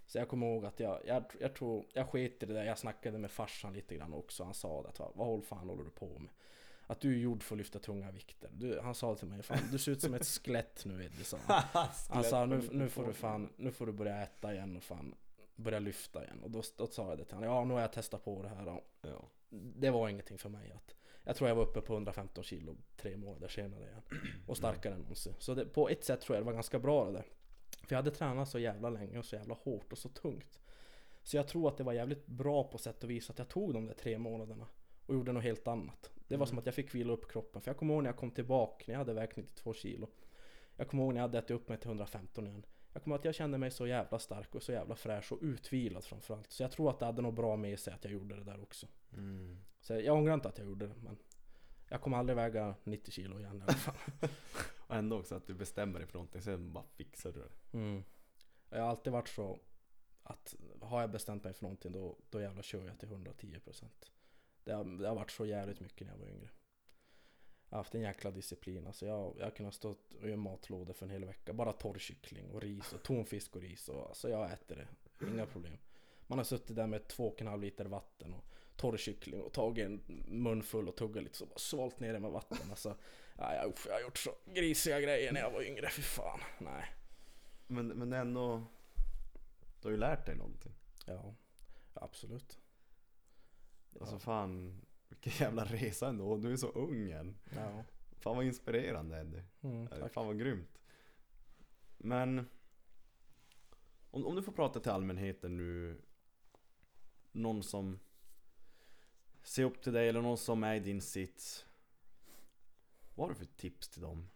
[0.06, 2.64] Så jag kommer ihåg att jag, jag, jag tror, jag sket i det där.
[2.64, 4.44] Jag snackade med farsan lite grann också.
[4.44, 6.30] Han sa det att vad, vad håll fan håller du på med?
[6.90, 8.50] Att du är gjord för att lyfta tunga vikter.
[8.52, 11.38] Du, han sa till mig, fan du ser ut som ett skelett nu Eddie sa
[11.46, 11.62] han.
[12.08, 15.14] Han sa nu, nu får du fan, nu får du börja äta igen och fan
[15.56, 16.40] börja lyfta igen.
[16.42, 18.48] Och då, då sa jag det till honom, ja nu har jag testat på det
[18.48, 18.80] här.
[19.02, 19.28] Ja.
[19.50, 20.72] det var ingenting för mig.
[20.72, 24.02] Att, jag tror jag var uppe på 115 kilo tre månader senare igen.
[24.46, 25.34] Och starkare än någonsin.
[25.38, 27.24] Så det, på ett sätt tror jag det var ganska bra det där.
[27.70, 30.60] För jag hade tränat så jävla länge och så jävla hårt och så tungt.
[31.22, 33.74] Så jag tror att det var jävligt bra på sätt och vis att jag tog
[33.74, 34.66] de där tre månaderna.
[35.06, 36.10] Och gjorde något helt annat.
[36.28, 36.46] Det var Mm.
[36.46, 37.62] som att jag fick vila upp kroppen.
[37.62, 40.08] För jag kommer ihåg när jag kom tillbaka när jag hade vägt 92 kilo.
[40.76, 42.66] Jag kommer ihåg när jag hade ätit upp mig till 115 igen.
[42.92, 45.38] Jag kommer ihåg att jag kände mig så jävla stark och så jävla fräsch och
[45.42, 46.50] utvilad framförallt.
[46.52, 48.62] Så jag tror att det hade något bra med sig att jag gjorde det där
[48.62, 48.86] också.
[49.12, 49.58] Mm.
[49.80, 51.18] Så jag ångrar inte att jag gjorde det men
[51.88, 53.96] Jag kommer aldrig väga 90 kilo igen i alla fall.
[54.88, 57.78] Och ändå också att du bestämmer dig för någonting, sen bara fixar du det.
[57.78, 58.04] Mm.
[58.70, 59.60] Jag har alltid varit så
[60.22, 63.84] att har jag bestämt mig för någonting då, då jävlar kör jag till 110%
[64.68, 66.48] det har, det har varit så jävligt mycket när jag var yngre.
[67.68, 68.86] Jag har haft en jäkla disciplin.
[68.86, 71.52] Alltså jag, jag har kunnat stå och göra matlådor för en hel vecka.
[71.52, 73.88] Bara torr kyckling och ris och tonfisk och ris.
[73.88, 75.26] Och, alltså jag äter det.
[75.26, 75.78] Inga problem.
[76.26, 78.44] Man har suttit där med två och en halv liter vatten och
[78.76, 82.20] torr kyckling och tagit en mun full och tuggat lite så bara svalt ner det
[82.20, 82.70] med vatten.
[82.70, 82.96] Alltså,
[83.36, 85.88] ja, jag, jag har gjort så grisiga grejer när jag var yngre.
[85.90, 86.40] Fy fan.
[86.58, 86.84] Nej.
[87.66, 88.64] Men, men ändå,
[89.80, 90.72] du har ju lärt dig någonting.
[91.06, 91.34] Ja,
[91.94, 92.58] absolut.
[94.00, 96.36] Alltså fan, vilken jävla resa ändå.
[96.36, 97.36] Du är så ung än.
[97.54, 97.84] ja.
[98.18, 99.44] Fan vad inspirerande Eddie.
[99.60, 100.12] Mm, tack.
[100.12, 100.78] Fan vad grymt.
[101.98, 102.46] Men
[104.10, 106.02] om, om du får prata till allmänheten nu.
[107.32, 107.98] Någon som
[109.42, 111.66] ser upp till dig eller någon som är i din sits.
[113.14, 114.30] Vad har du för tips till dem?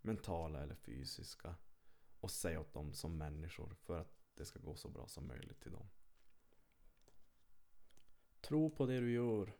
[0.00, 1.54] Mentala eller fysiska?
[2.20, 5.60] Och säg åt dem som människor för att det ska gå så bra som möjligt
[5.60, 5.88] till dem.
[8.46, 9.52] Tro på det du gör.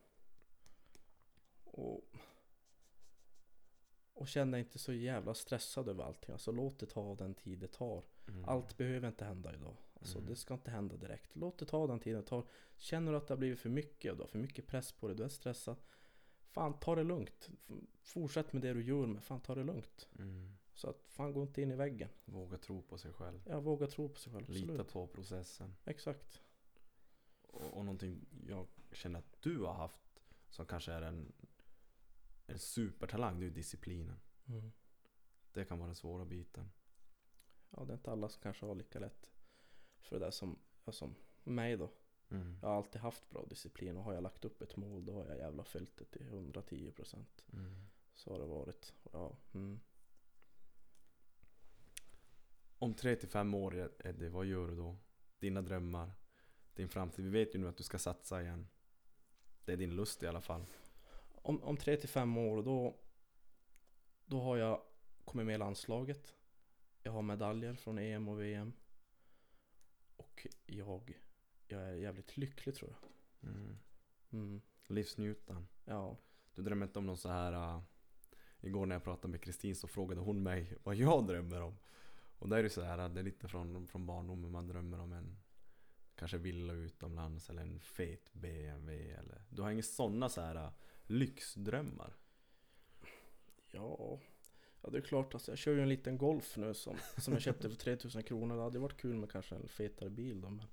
[1.65, 2.05] Och,
[4.13, 6.33] och känn dig inte så jävla stressad över allting.
[6.33, 8.05] Alltså låt det ta den tid det tar.
[8.29, 8.45] Mm.
[8.45, 9.77] Allt behöver inte hända idag.
[9.95, 10.31] Alltså Mm.
[10.31, 11.37] det ska inte hända direkt.
[11.37, 12.45] Låt det ta den tiden det tar.
[12.77, 15.09] Känner du att det har blivit för mycket och du har för mycket press på
[15.09, 15.77] dig, du är stressad.
[16.51, 17.51] Fan ta det lugnt.
[18.03, 20.09] Fortsätt med det du gör men fan ta det lugnt.
[20.19, 20.57] Mm.
[20.75, 22.09] Så att fan gå inte in i väggen.
[22.25, 23.41] Våga tro på sig själv.
[23.47, 24.45] Jag vågar tro på sig själv.
[24.49, 24.71] Absolut.
[24.71, 25.75] Lita på processen.
[25.85, 26.43] Exakt.
[27.57, 31.33] Och, och någonting jag känner att du har haft som kanske är en,
[32.47, 34.21] en supertalang, det är disciplinen.
[34.47, 34.73] Mm.
[35.53, 36.71] Det kan vara den svåra biten.
[37.71, 39.31] Ja, det är inte alla som kanske har lika lätt
[39.99, 40.59] för det där som,
[40.89, 41.15] som
[41.45, 41.91] mig då.
[42.29, 42.59] Mm.
[42.63, 45.27] Jag har alltid haft bra disciplin och har jag lagt upp ett mål då har
[45.27, 47.87] jag jävla följt det till 110% Mm.
[48.15, 48.95] Så har det varit.
[49.13, 49.81] Ja, mm.
[52.79, 54.97] Om tre till fem år Eddie, vad gör du då?
[55.39, 56.13] Dina drömmar?
[56.77, 57.25] Din framtid?
[57.25, 58.69] Vi vet ju nu att du ska satsa igen.
[59.65, 60.67] Det är din lust i alla fall.
[61.43, 62.97] Om, om tre till fem år då
[64.27, 64.83] Då har jag
[65.25, 66.35] kommit med i landslaget
[67.03, 68.73] Jag har medaljer från EM och VM
[70.17, 71.21] Och jag
[71.67, 73.11] Jag är jävligt lycklig tror jag
[73.51, 73.79] Mm.
[74.33, 74.61] mm.
[74.87, 75.69] Livsnjutan.
[75.85, 76.17] Ja,
[76.55, 77.83] Du drömmer inte om någon så här uh,
[78.61, 81.77] Igår när jag pratade med Kristin så frågade hon mig vad jag drömmer om.
[82.39, 85.01] Och där är det så här, uh, det är lite från, från barndomen man drömmer
[85.01, 85.37] om en
[86.17, 90.71] Kanske villa utomlands eller en fet BMW eller Du har inga sådana så här uh,
[91.07, 92.17] lyxdrömmar?
[93.71, 94.21] ja
[94.83, 97.43] Ja det är klart alltså, jag kör ju en liten Golf nu som, som jag
[97.43, 100.67] köpte för 3000 kronor Det hade varit kul med kanske en fetare bil då men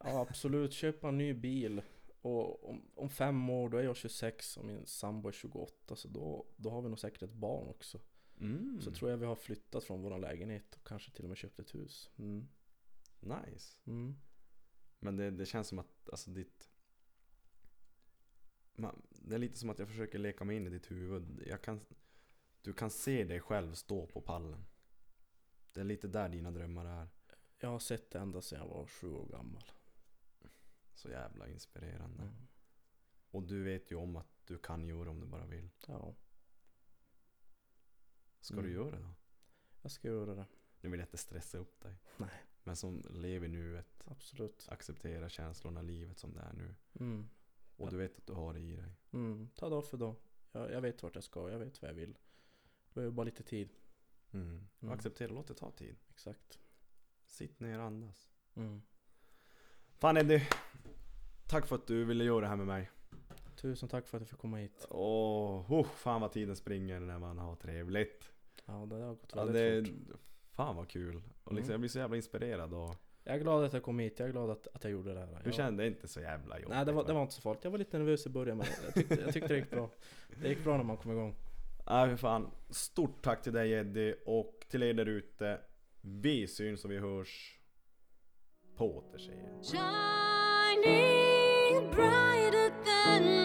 [0.00, 1.82] Ja absolut, köpa en ny bil
[2.22, 6.08] Och om, om fem år då är jag 26 och min sambo är 28 Så
[6.08, 8.00] då, då har vi nog säkert ett barn också
[8.40, 8.80] Mm.
[8.80, 11.58] Så tror jag vi har flyttat från vår lägenhet och kanske till och med köpt
[11.58, 12.48] ett hus mm.
[13.20, 13.78] Nice.
[13.86, 14.16] Mm.
[14.98, 16.70] Men det, det känns som att alltså ditt
[18.74, 21.42] man, Det är lite som att jag försöker leka mig in i ditt huvud.
[21.46, 21.80] Jag kan,
[22.62, 24.64] du kan se dig själv stå på pallen.
[25.72, 27.08] Det är lite där dina drömmar är.
[27.58, 29.62] Jag har sett det ända sedan jag var sju år gammal
[30.94, 32.22] Så jävla inspirerande.
[32.22, 32.34] mm.
[33.30, 35.70] Och du vet ju om att du kan göra om du bara vill.
[35.86, 36.14] Ja,
[38.40, 38.66] Ska Mm.
[38.66, 39.14] du göra det då?
[39.82, 40.46] jag ska göra det
[40.80, 41.96] Nu vill jag inte stressa upp dig.
[42.16, 42.30] Nej.
[42.64, 46.74] Men som lever nu ett Absolut acceptera känslorna, livet som det är nu.
[47.00, 47.28] mm.
[47.76, 47.90] Och Ja.
[47.90, 48.92] du vet att du har det i dig.
[49.12, 49.48] Mm.
[49.54, 50.14] Ta dag för dag
[50.52, 52.12] jag, jag vet vart jag ska, jag vet vad jag vill
[52.88, 53.68] Det behöver bara lite tid
[54.30, 54.66] Mm.
[54.76, 54.94] Och Mm.
[54.94, 55.96] acceptera, låt det ta tid.
[56.10, 56.58] Exakt
[57.26, 58.30] Sitt ner och andas.
[58.54, 58.82] mm.
[59.98, 60.48] Fan Eddie.
[61.46, 62.90] Tack för att du ville göra det här med mig.
[63.56, 67.18] Tusen tack för att jag fick komma hit Åh, oh, fan vad tiden springer när
[67.18, 68.32] man har trevligt.
[68.66, 70.20] Ja det har gått Ja, väldigt det, fort
[70.50, 71.22] fan vad kul.
[71.48, 71.72] Och liksom, Mm.
[71.72, 72.94] jag blir så jävla inspirerad och
[73.24, 75.20] Jag är glad att jag kom hit, jag är glad att, att jag gjorde det
[75.20, 77.06] här du jag, kände inte så jävla jobbigt Nej det var, va?
[77.08, 79.32] det var inte så farligt, jag var lite nervös i början men jag tyckte, jag
[79.32, 79.90] tyckte det gick bra
[80.42, 81.34] Det gick bra när man kom igång
[81.86, 82.50] Nej för fan.
[82.70, 85.60] Stort tack till dig Eddie och till er där ute.
[86.00, 87.58] Vi syns och vi hörs
[88.76, 89.64] på återseende.
[90.68, 93.37] shining brighter than